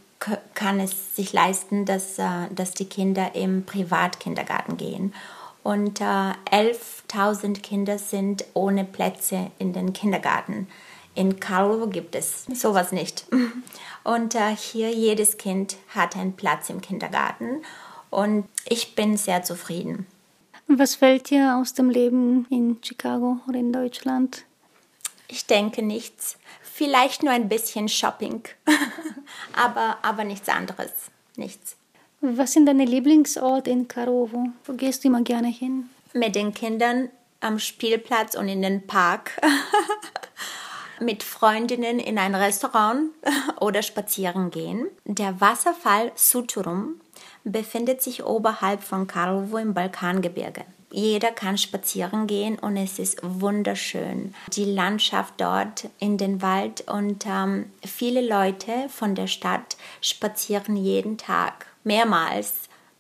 kann 0.55 0.81
es 0.81 1.15
sich 1.15 1.33
leisten, 1.33 1.85
dass, 1.85 2.19
äh, 2.19 2.49
dass 2.55 2.73
die 2.73 2.87
Kinder 2.87 3.35
im 3.35 3.65
Privatkindergarten 3.65 4.77
gehen. 4.77 5.15
Und 5.63 6.01
äh, 6.01 6.05
11.000 6.05 7.61
Kinder 7.61 7.99
sind 7.99 8.45
ohne 8.55 8.85
Plätze 8.85 9.51
in 9.59 9.73
den 9.73 9.93
Kindergarten. 9.93 10.69
In 11.15 11.41
Karlovo 11.41 11.89
gibt 11.89 12.15
es 12.15 12.45
sowas 12.45 12.93
nicht. 12.93 13.27
Und 14.05 14.35
äh, 14.35 14.55
hier 14.55 14.91
jedes 14.91 15.39
Kind 15.39 15.77
hat 15.89 16.15
einen 16.17 16.35
Platz 16.35 16.71
im 16.71 16.81
Kindergarten. 16.81 17.63
Und 18.11 18.47
ich 18.69 18.95
bin 18.95 19.17
sehr 19.17 19.43
zufrieden. 19.43 20.07
Und 20.69 20.79
was 20.79 20.95
fällt 20.95 21.31
dir 21.31 21.57
aus 21.57 21.75
dem 21.75 21.91
Leben 21.91 22.47
in 22.51 22.79
Chicago 22.83 23.41
oder 23.49 23.59
in 23.59 23.73
Deutschland? 23.73 24.45
Ich 25.29 25.47
denke 25.47 25.83
nichts. 25.83 26.39
Vielleicht 26.77 27.23
nur 27.23 27.33
ein 27.33 27.49
bisschen 27.49 27.89
Shopping. 27.89 28.43
aber, 29.55 29.97
aber 30.03 30.25
nichts 30.25 30.51
anderes. 30.51 30.91
Nichts. 31.35 31.75
Was 32.21 32.53
sind 32.53 32.67
deine 32.67 32.85
Lieblingsorte 32.85 33.71
in 33.71 33.89
Karowo? 33.89 34.49
Wo 34.67 34.73
gehst 34.75 35.03
du 35.03 35.09
immer 35.09 35.23
gerne 35.23 35.49
hin? 35.49 35.89
Mit 36.13 36.35
den 36.35 36.53
Kindern 36.53 37.09
am 37.41 37.59
Spielplatz 37.59 38.35
und 38.35 38.49
in 38.49 38.61
den 38.61 38.87
Park. 38.87 39.41
Mit 41.01 41.23
Freundinnen 41.23 41.99
in 41.99 42.19
ein 42.19 42.35
Restaurant 42.35 43.11
oder 43.61 43.81
spazieren 43.81 44.51
gehen. 44.51 44.87
Der 45.07 45.41
Wasserfall 45.41 46.13
Suturum 46.15 47.01
befindet 47.43 48.03
sich 48.03 48.23
oberhalb 48.23 48.83
von 48.83 49.07
Karlovo 49.07 49.57
im 49.57 49.73
Balkangebirge. 49.73 50.67
Jeder 50.91 51.33
kann 51.33 51.59
spazieren 51.59 52.27
gehen 52.27 52.59
und 52.59 52.77
es 52.77 52.99
ist 52.99 53.19
wunderschön. 53.23 54.35
Die 54.53 54.65
Landschaft 54.65 55.35
dort 55.39 55.89
in 55.99 56.17
den 56.17 56.43
Wald 56.43 56.85
und 56.89 57.27
ähm, 57.27 57.71
viele 57.85 58.27
Leute 58.27 58.89
von 58.89 59.15
der 59.15 59.27
Stadt 59.27 59.77
spazieren 60.01 60.77
jeden 60.77 61.19
Tag 61.19 61.67
mehrmals 61.85 62.55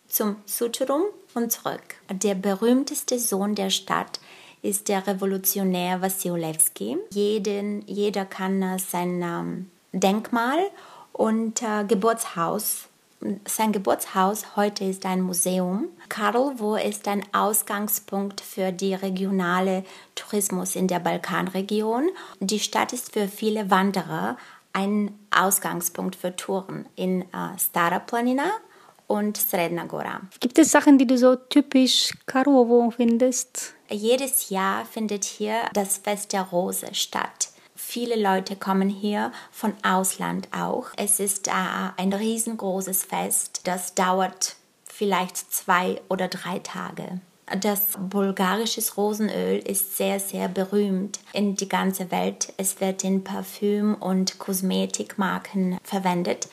zum 0.08 0.36
Suturum 0.46 1.02
und 1.34 1.52
zurück. 1.52 1.96
Der 2.10 2.34
berühmteste 2.34 3.18
Sohn 3.18 3.54
der 3.54 3.70
Stadt 3.70 4.20
ist 4.62 4.88
der 4.88 5.06
Revolutionär 5.06 6.02
Wassilewski. 6.02 6.98
Jeden, 7.10 7.86
jeder 7.86 8.24
kann 8.24 8.62
äh, 8.62 8.78
sein 8.78 9.22
ähm, 9.22 9.70
Denkmal 9.92 10.58
und 11.12 11.62
äh, 11.62 11.84
Geburtshaus 11.86 12.88
sein 13.46 13.72
Geburtshaus 13.72 14.56
heute 14.56 14.84
ist 14.84 15.06
ein 15.06 15.20
Museum. 15.20 15.88
Karlovo 16.08 16.76
ist 16.76 17.08
ein 17.08 17.24
Ausgangspunkt 17.32 18.40
für 18.40 18.72
die 18.72 18.94
regionale 18.94 19.84
Tourismus 20.14 20.76
in 20.76 20.86
der 20.86 21.00
Balkanregion. 21.00 22.08
Die 22.40 22.60
Stadt 22.60 22.92
ist 22.92 23.12
für 23.12 23.28
viele 23.28 23.70
Wanderer 23.70 24.36
ein 24.72 25.18
Ausgangspunkt 25.30 26.16
für 26.16 26.36
Touren 26.36 26.86
in 26.96 27.22
äh, 27.22 27.58
Stara 27.58 27.98
Planina 27.98 28.50
und 29.06 29.36
Sredna 29.36 29.84
Gora. 29.84 30.20
Gibt 30.40 30.58
es 30.58 30.70
Sachen, 30.70 30.98
die 30.98 31.06
du 31.06 31.16
so 31.16 31.36
typisch 31.36 32.12
Karowo 32.26 32.90
findest? 32.90 33.74
Jedes 33.88 34.50
Jahr 34.50 34.84
findet 34.84 35.24
hier 35.24 35.62
das 35.72 35.98
Fest 35.98 36.32
der 36.32 36.42
Rose 36.42 36.88
statt. 36.92 37.48
Viele 37.88 38.20
Leute 38.20 38.56
kommen 38.56 38.88
hier 38.88 39.30
von 39.52 39.72
Ausland 39.84 40.48
auch. 40.50 40.86
Es 40.96 41.20
ist 41.20 41.46
äh, 41.46 41.52
ein 41.96 42.12
riesengroßes 42.12 43.04
Fest. 43.04 43.60
Das 43.62 43.94
dauert 43.94 44.56
vielleicht 44.84 45.36
zwei 45.36 46.00
oder 46.08 46.26
drei 46.26 46.58
Tage. 46.58 47.20
Das 47.60 47.96
bulgarische 47.96 48.82
Rosenöl 48.96 49.58
ist 49.58 49.96
sehr, 49.96 50.18
sehr 50.18 50.48
berühmt 50.48 51.20
in 51.32 51.54
die 51.54 51.68
ganze 51.68 52.10
Welt. 52.10 52.52
Es 52.56 52.80
wird 52.80 53.04
in 53.04 53.22
Parfüm- 53.22 53.94
und 53.94 54.40
Kosmetikmarken 54.40 55.78
verwendet. 55.84 56.48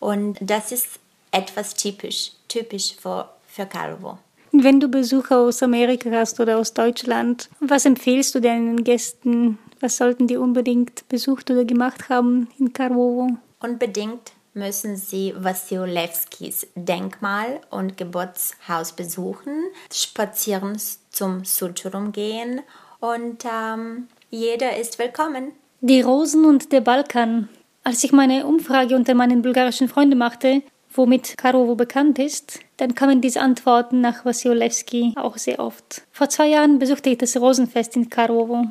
Und 0.00 0.38
das 0.40 0.72
ist 0.72 0.98
etwas 1.30 1.74
typisch, 1.74 2.32
typisch 2.48 2.96
für, 3.00 3.30
für 3.46 3.66
Karlovo. 3.66 4.18
Wenn 4.50 4.78
du 4.78 4.88
Besucher 4.88 5.38
aus 5.38 5.62
Amerika 5.62 6.10
hast 6.12 6.38
oder 6.38 6.58
aus 6.58 6.74
Deutschland, 6.74 7.48
was 7.58 7.84
empfehlst 7.86 8.34
du 8.36 8.40
deinen 8.40 8.84
Gästen? 8.84 9.58
Was 9.84 9.98
sollten 9.98 10.26
die 10.26 10.38
unbedingt 10.38 11.06
besucht 11.10 11.50
oder 11.50 11.66
gemacht 11.66 12.08
haben 12.08 12.48
in 12.58 12.72
Karlovo? 12.72 13.36
Unbedingt 13.60 14.32
müssen 14.54 14.96
Sie 14.96 15.34
Wassilewskis 15.36 16.66
Denkmal 16.74 17.60
und 17.68 17.98
Geburtshaus 17.98 18.92
besuchen, 18.92 19.52
spazieren 19.92 20.80
zum 21.10 21.44
Suturum 21.44 22.12
gehen 22.12 22.62
und 23.00 23.44
ähm, 23.44 24.08
jeder 24.30 24.74
ist 24.78 24.98
willkommen. 24.98 25.52
Die 25.82 26.00
Rosen 26.00 26.46
und 26.46 26.72
der 26.72 26.80
Balkan. 26.80 27.50
Als 27.82 28.02
ich 28.04 28.12
meine 28.12 28.46
Umfrage 28.46 28.96
unter 28.96 29.12
meinen 29.12 29.42
bulgarischen 29.42 29.88
Freunden 29.88 30.16
machte, 30.16 30.62
womit 30.94 31.36
Karowo 31.36 31.74
bekannt 31.74 32.18
ist, 32.18 32.60
dann 32.78 32.94
kamen 32.94 33.20
diese 33.20 33.42
Antworten 33.42 34.00
nach 34.00 34.24
Wassilewski 34.24 35.12
auch 35.16 35.36
sehr 35.36 35.58
oft. 35.58 36.06
Vor 36.10 36.30
zwei 36.30 36.48
Jahren 36.48 36.78
besuchte 36.78 37.10
ich 37.10 37.18
das 37.18 37.36
Rosenfest 37.36 37.96
in 37.96 38.08
Karowo. 38.08 38.68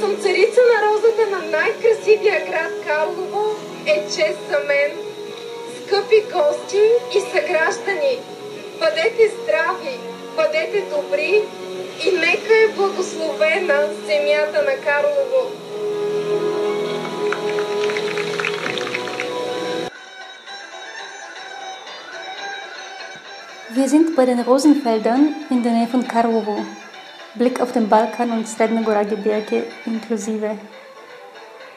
Съм 0.00 0.16
царица 0.16 0.60
на 0.70 0.76
розата 0.86 1.30
на 1.30 1.50
най-красивия 1.50 2.46
град 2.46 2.72
Карлово 2.86 3.56
е 3.86 4.04
чест 4.04 4.40
за 4.50 4.58
мен. 4.58 4.90
Скъпи 5.76 6.22
гости 6.32 6.82
и 7.16 7.20
съграждани, 7.20 8.18
бъдете 8.80 9.32
здрави, 9.42 9.98
бъдете 10.36 10.80
добри 10.80 11.42
и 12.06 12.10
нека 12.12 12.54
е 12.64 12.68
благословена 12.76 13.80
земята 14.06 14.62
на 14.62 14.76
Карлово. 14.84 15.50
Wir 23.76 23.88
sind 23.88 24.16
bei 24.16 24.24
den 24.24 24.40
Rosenfeldern 24.40 25.24
in 25.50 25.62
der 25.64 25.72
Nähe 25.76 25.88
von 25.94 26.02
Karlovo. 26.14 26.56
Blick 27.38 27.60
auf 27.60 27.72
den 27.72 27.88
Balkan 27.88 28.30
und 28.30 28.48
Srednogora 28.48 29.02
Gebirge 29.02 29.64
inklusive. 29.84 30.56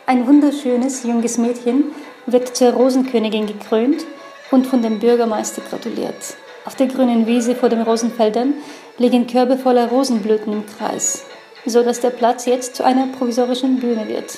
Ein 0.06 0.26
wunderschönes 0.26 1.04
junges 1.04 1.38
Mädchen 1.38 1.92
wird 2.26 2.56
zur 2.56 2.72
Rosenkönigin 2.72 3.46
gekrönt 3.46 4.06
und 4.52 4.68
von 4.68 4.82
dem 4.82 5.00
Bürgermeister 5.00 5.62
gratuliert. 5.70 6.38
Auf 6.66 6.76
der 6.76 6.88
grünen 6.88 7.28
Wiese 7.28 7.56
vor 7.56 7.68
den 7.68 7.82
Rosenfeldern 7.82 8.54
liegen 8.98 9.28
Körbe 9.28 9.58
voller 9.58 9.90
Rosenblüten 9.90 10.54
im 10.54 10.66
Kreis, 10.66 11.26
so 11.66 11.84
dass 11.84 12.00
der 12.00 12.12
Platz 12.12 12.46
jetzt 12.46 12.76
zu 12.76 12.84
einer 12.84 13.08
provisorischen 13.08 13.80
Bühne 13.80 14.08
wird. 14.08 14.38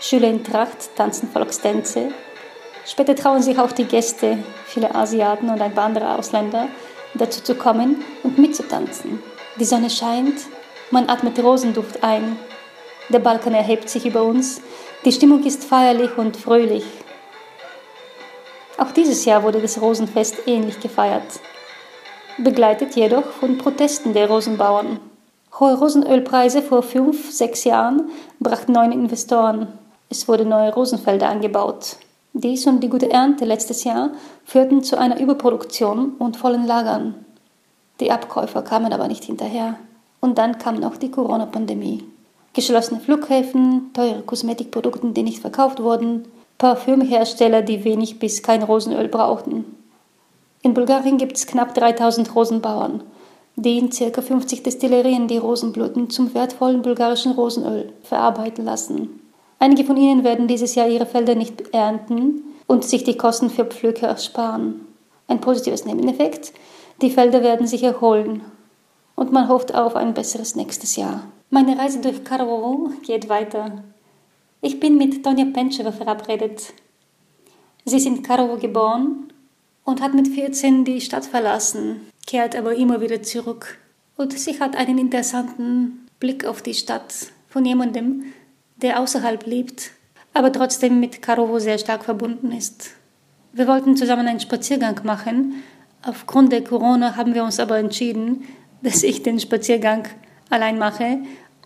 Schüler 0.00 0.28
in 0.28 0.42
Tracht 0.42 0.96
tanzen 0.96 1.28
Volkstänze. 1.28 2.12
Später 2.86 3.14
trauen 3.14 3.42
sich 3.42 3.58
auch 3.58 3.72
die 3.72 3.84
Gäste, 3.84 4.38
viele 4.64 4.94
Asiaten 4.94 5.50
und 5.50 5.60
ein 5.60 5.74
paar 5.74 5.84
andere 5.84 6.16
Ausländer, 6.16 6.68
dazu 7.14 7.42
zu 7.42 7.54
kommen 7.56 8.02
und 8.22 8.38
mitzutanzen. 8.38 9.22
Die 9.60 9.66
Sonne 9.66 9.90
scheint, 9.90 10.40
man 10.92 11.08
atmet 11.08 11.42
Rosenduft 11.42 12.04
ein. 12.04 12.36
Der 13.08 13.18
Balkan 13.18 13.54
erhebt 13.54 13.88
sich 13.88 14.06
über 14.06 14.22
uns, 14.22 14.60
die 15.04 15.10
Stimmung 15.10 15.42
ist 15.42 15.64
feierlich 15.64 16.16
und 16.16 16.36
fröhlich. 16.36 16.84
Auch 18.78 18.92
dieses 18.92 19.24
Jahr 19.24 19.42
wurde 19.42 19.60
das 19.60 19.80
Rosenfest 19.80 20.46
ähnlich 20.46 20.80
gefeiert, 20.80 21.40
begleitet 22.38 22.94
jedoch 22.94 23.24
von 23.24 23.58
Protesten 23.58 24.12
der 24.12 24.28
Rosenbauern. 24.28 25.00
Hohe 25.58 25.76
Rosenölpreise 25.76 26.62
vor 26.62 26.82
fünf, 26.82 27.32
sechs 27.32 27.64
Jahren 27.64 28.10
brachten 28.40 28.72
neuen 28.72 28.92
Investoren. 28.92 29.68
Es 30.08 30.28
wurden 30.28 30.48
neue 30.48 30.72
Rosenfelder 30.72 31.28
angebaut. 31.28 31.96
Dies 32.32 32.66
und 32.66 32.80
die 32.80 32.88
gute 32.88 33.10
Ernte 33.10 33.44
letztes 33.44 33.84
Jahr 33.84 34.10
führten 34.44 34.82
zu 34.82 34.98
einer 34.98 35.20
Überproduktion 35.20 36.14
und 36.18 36.36
vollen 36.36 36.66
Lagern. 36.66 37.26
Die 38.00 38.10
Abkäufer 38.10 38.62
kamen 38.62 38.92
aber 38.92 39.08
nicht 39.08 39.24
hinterher. 39.24 39.78
Und 40.22 40.38
dann 40.38 40.56
kam 40.58 40.76
noch 40.76 40.96
die 40.96 41.10
Corona-Pandemie. 41.10 42.04
Geschlossene 42.54 43.00
Flughäfen, 43.00 43.90
teure 43.92 44.22
Kosmetikprodukte, 44.22 45.10
die 45.10 45.24
nicht 45.24 45.40
verkauft 45.40 45.82
wurden, 45.82 46.26
Parfümhersteller, 46.58 47.62
die 47.62 47.82
wenig 47.82 48.20
bis 48.20 48.40
kein 48.40 48.62
Rosenöl 48.62 49.08
brauchten. 49.08 49.64
In 50.62 50.74
Bulgarien 50.74 51.18
gibt 51.18 51.36
es 51.36 51.48
knapp 51.48 51.74
3000 51.74 52.36
Rosenbauern, 52.36 53.02
die 53.56 53.78
in 53.78 53.90
ca. 53.90 54.22
50 54.22 54.62
Destillerien 54.62 55.26
die 55.26 55.38
Rosenblüten 55.38 56.08
zum 56.08 56.32
wertvollen 56.34 56.82
bulgarischen 56.82 57.32
Rosenöl 57.32 57.92
verarbeiten 58.04 58.64
lassen. 58.64 59.20
Einige 59.58 59.82
von 59.82 59.96
ihnen 59.96 60.22
werden 60.22 60.46
dieses 60.46 60.76
Jahr 60.76 60.86
ihre 60.88 61.06
Felder 61.06 61.34
nicht 61.34 61.74
ernten 61.74 62.44
und 62.68 62.84
sich 62.84 63.02
die 63.02 63.16
Kosten 63.16 63.50
für 63.50 63.64
Pflücke 63.64 64.06
ersparen. 64.06 64.82
Ein 65.26 65.40
positives 65.40 65.84
Nebeneffekt, 65.84 66.52
die 67.00 67.10
Felder 67.10 67.42
werden 67.42 67.66
sich 67.66 67.82
erholen 67.82 68.42
und 69.22 69.30
man 69.30 69.46
hofft 69.46 69.72
auf 69.72 69.94
ein 69.94 70.14
besseres 70.14 70.56
nächstes 70.56 70.96
Jahr. 70.96 71.28
Meine 71.48 71.78
Reise 71.78 72.00
durch 72.00 72.24
Karlovo 72.24 72.90
geht 73.06 73.28
weiter. 73.28 73.84
Ich 74.60 74.80
bin 74.80 74.98
mit 74.98 75.22
Tonja 75.22 75.44
Penschewa 75.44 75.92
verabredet. 75.92 76.74
Sie 77.84 77.98
ist 77.98 78.06
in 78.06 78.24
Karlovo 78.24 78.56
geboren 78.56 79.32
und 79.84 80.02
hat 80.02 80.14
mit 80.14 80.26
14 80.26 80.84
die 80.84 81.00
Stadt 81.00 81.24
verlassen, 81.24 82.00
kehrt 82.26 82.56
aber 82.56 82.74
immer 82.74 83.00
wieder 83.00 83.22
zurück. 83.22 83.78
Und 84.16 84.36
sie 84.36 84.58
hat 84.58 84.74
einen 84.74 84.98
interessanten 84.98 86.08
Blick 86.18 86.44
auf 86.44 86.60
die 86.60 86.74
Stadt 86.74 87.14
von 87.46 87.64
jemandem, 87.64 88.24
der 88.74 88.98
außerhalb 88.98 89.46
lebt, 89.46 89.92
aber 90.34 90.50
trotzdem 90.50 90.98
mit 90.98 91.22
Karowo 91.22 91.60
sehr 91.60 91.78
stark 91.78 92.04
verbunden 92.04 92.50
ist. 92.50 92.90
Wir 93.52 93.68
wollten 93.68 93.96
zusammen 93.96 94.26
einen 94.26 94.40
Spaziergang 94.40 94.98
machen. 95.04 95.62
Aufgrund 96.04 96.50
der 96.50 96.64
Corona 96.64 97.14
haben 97.14 97.34
wir 97.34 97.44
uns 97.44 97.60
aber 97.60 97.78
entschieden, 97.78 98.42
dass 98.82 99.02
ich 99.02 99.22
den 99.22 99.38
Spaziergang 99.38 100.08
allein 100.50 100.78
mache 100.78 101.18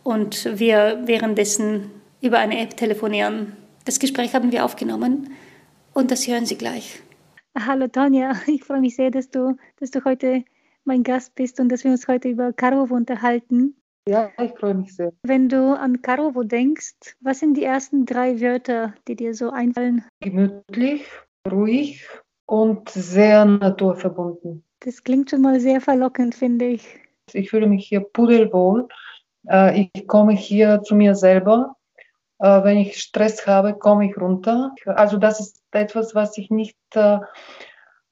und 0.05 0.59
wir 0.59 1.03
währenddessen 1.07 1.91
über 2.21 2.39
eine 2.39 2.61
App 2.61 2.77
telefonieren. 2.77 3.57
Das 3.85 3.99
Gespräch 3.99 4.35
haben 4.35 4.53
wir 4.53 4.65
aufgenommen 4.65 5.31
und 5.95 6.11
das 6.11 6.27
hören 6.27 6.47
Sie 6.47 6.57
gleich. 6.57 7.01
Hallo 7.59 7.89
Tonja, 7.89 8.33
ich 8.47 8.65
freue 8.65 8.81
mich 8.81 8.97
sehr, 8.97 9.11
dass 9.11 9.31
du, 9.31 9.57
dass 9.81 9.91
du 9.91 10.05
heute 10.05 10.45
mein 10.85 11.03
Gast 11.03 11.35
bist 11.35 11.59
und 11.59 11.71
dass 11.71 11.85
wir 11.85 11.91
uns 11.91 12.07
heute 12.07 12.29
über 12.29 12.53
Karowo 12.53 12.95
unterhalten. 12.95 13.75
Ja, 14.09 14.31
ich 14.41 14.53
freue 14.53 14.75
mich 14.75 14.95
sehr. 14.95 15.13
Wenn 15.25 15.49
du 15.49 15.77
an 15.77 16.01
Karowo 16.01 16.45
denkst, 16.45 17.17
was 17.21 17.41
sind 17.41 17.55
die 17.55 17.65
ersten 17.65 18.07
drei 18.07 18.41
Wörter, 18.41 18.95
die 19.09 19.17
dir 19.17 19.35
so 19.35 19.51
einfallen? 19.51 20.05
Gemütlich, 20.21 21.05
ruhig 21.51 22.07
und 22.47 22.89
sehr 22.89 23.45
naturverbunden. 23.45 24.63
Das 24.81 25.03
klingt 25.03 25.31
schon 25.31 25.41
mal 25.41 25.59
sehr 25.59 25.81
verlockend, 25.81 26.37
finde 26.37 26.67
ich. 26.67 26.87
Ich 27.33 27.51
fühle 27.51 27.67
mich 27.67 27.87
hier 27.87 28.01
pudelwohl. 28.01 28.89
Äh, 29.49 29.89
ich 29.95 30.07
komme 30.07 30.33
hier 30.33 30.83
zu 30.83 30.95
mir 30.95 31.15
selber. 31.15 31.77
Äh, 32.39 32.65
wenn 32.65 32.79
ich 32.79 32.99
Stress 32.99 33.47
habe, 33.47 33.75
komme 33.75 34.09
ich 34.09 34.17
runter. 34.17 34.73
Also 34.87 35.17
das 35.17 35.41
ist 35.41 35.63
etwas, 35.73 36.15
was 36.15 36.39
ich 36.39 36.51
nicht 36.51 36.77
äh, 36.95 37.19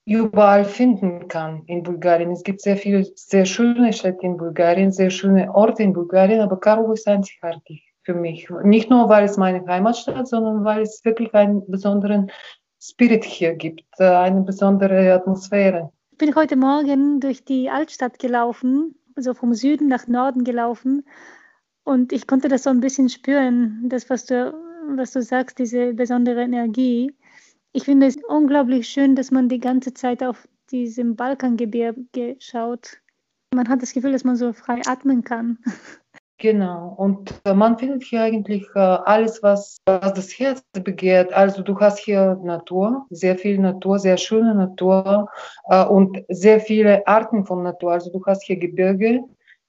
überall 0.04 0.64
finden 0.64 1.28
kann 1.28 1.62
in 1.66 1.82
Bulgarien. 1.82 2.32
Es 2.32 2.42
gibt 2.42 2.60
sehr 2.60 2.76
viele 2.76 3.04
sehr 3.14 3.46
schöne 3.46 3.92
Städte 3.92 4.26
in 4.26 4.36
Bulgarien, 4.36 4.92
sehr 4.92 5.10
schöne 5.10 5.54
Orte 5.54 5.82
in 5.82 5.92
Bulgarien, 5.92 6.40
aber 6.40 6.58
Karlovo 6.58 6.92
ist 6.92 7.08
einzigartig 7.08 7.94
für 8.02 8.14
mich. 8.14 8.48
Nicht 8.64 8.90
nur, 8.90 9.08
weil 9.08 9.24
es 9.24 9.38
meine 9.38 9.66
Heimatstadt, 9.66 10.28
sondern 10.28 10.62
weil 10.64 10.82
es 10.82 11.02
wirklich 11.04 11.32
einen 11.32 11.64
besonderen 11.70 12.30
Spirit 12.78 13.24
hier 13.24 13.54
gibt, 13.54 13.98
eine 13.98 14.42
besondere 14.42 15.14
Atmosphäre. 15.14 15.90
Ich 16.10 16.18
bin 16.18 16.34
heute 16.36 16.56
Morgen 16.56 17.18
durch 17.20 17.44
die 17.44 17.70
Altstadt 17.70 18.18
gelaufen, 18.18 18.94
so 19.16 19.34
vom 19.34 19.54
Süden 19.54 19.88
nach 19.88 20.06
Norden 20.06 20.44
gelaufen 20.44 21.04
und 21.84 22.12
ich 22.12 22.26
konnte 22.26 22.48
das 22.48 22.62
so 22.62 22.70
ein 22.70 22.80
bisschen 22.80 23.08
spüren, 23.08 23.88
das, 23.88 24.08
was 24.08 24.24
du, 24.24 24.54
was 24.96 25.12
du 25.12 25.22
sagst, 25.22 25.58
diese 25.58 25.92
besondere 25.92 26.42
Energie. 26.42 27.14
Ich 27.72 27.84
finde 27.84 28.06
es 28.06 28.16
unglaublich 28.16 28.88
schön, 28.88 29.14
dass 29.14 29.30
man 29.30 29.48
die 29.48 29.60
ganze 29.60 29.92
Zeit 29.92 30.22
auf 30.22 30.48
diesem 30.70 31.14
Balkangebirge 31.14 32.36
schaut. 32.38 33.02
Man 33.54 33.68
hat 33.68 33.82
das 33.82 33.92
Gefühl, 33.92 34.12
dass 34.12 34.24
man 34.24 34.36
so 34.36 34.52
frei 34.52 34.80
atmen 34.86 35.22
kann. 35.22 35.58
Genau, 36.38 36.94
und 36.96 37.32
äh, 37.44 37.54
man 37.54 37.78
findet 37.78 38.02
hier 38.02 38.22
eigentlich 38.22 38.66
äh, 38.74 38.80
alles, 38.80 39.42
was, 39.42 39.78
was 39.86 40.14
das 40.14 40.36
Herz 40.38 40.64
begehrt. 40.72 41.32
Also 41.32 41.62
du 41.62 41.78
hast 41.78 42.00
hier 42.00 42.38
Natur, 42.42 43.06
sehr 43.10 43.38
viel 43.38 43.58
Natur, 43.58 44.00
sehr 44.00 44.16
schöne 44.16 44.54
Natur 44.54 45.28
äh, 45.68 45.84
und 45.84 46.24
sehr 46.28 46.58
viele 46.58 47.06
Arten 47.06 47.46
von 47.46 47.62
Natur. 47.62 47.92
Also 47.92 48.10
du 48.10 48.20
hast 48.26 48.42
hier 48.42 48.56
Gebirge. 48.56 49.20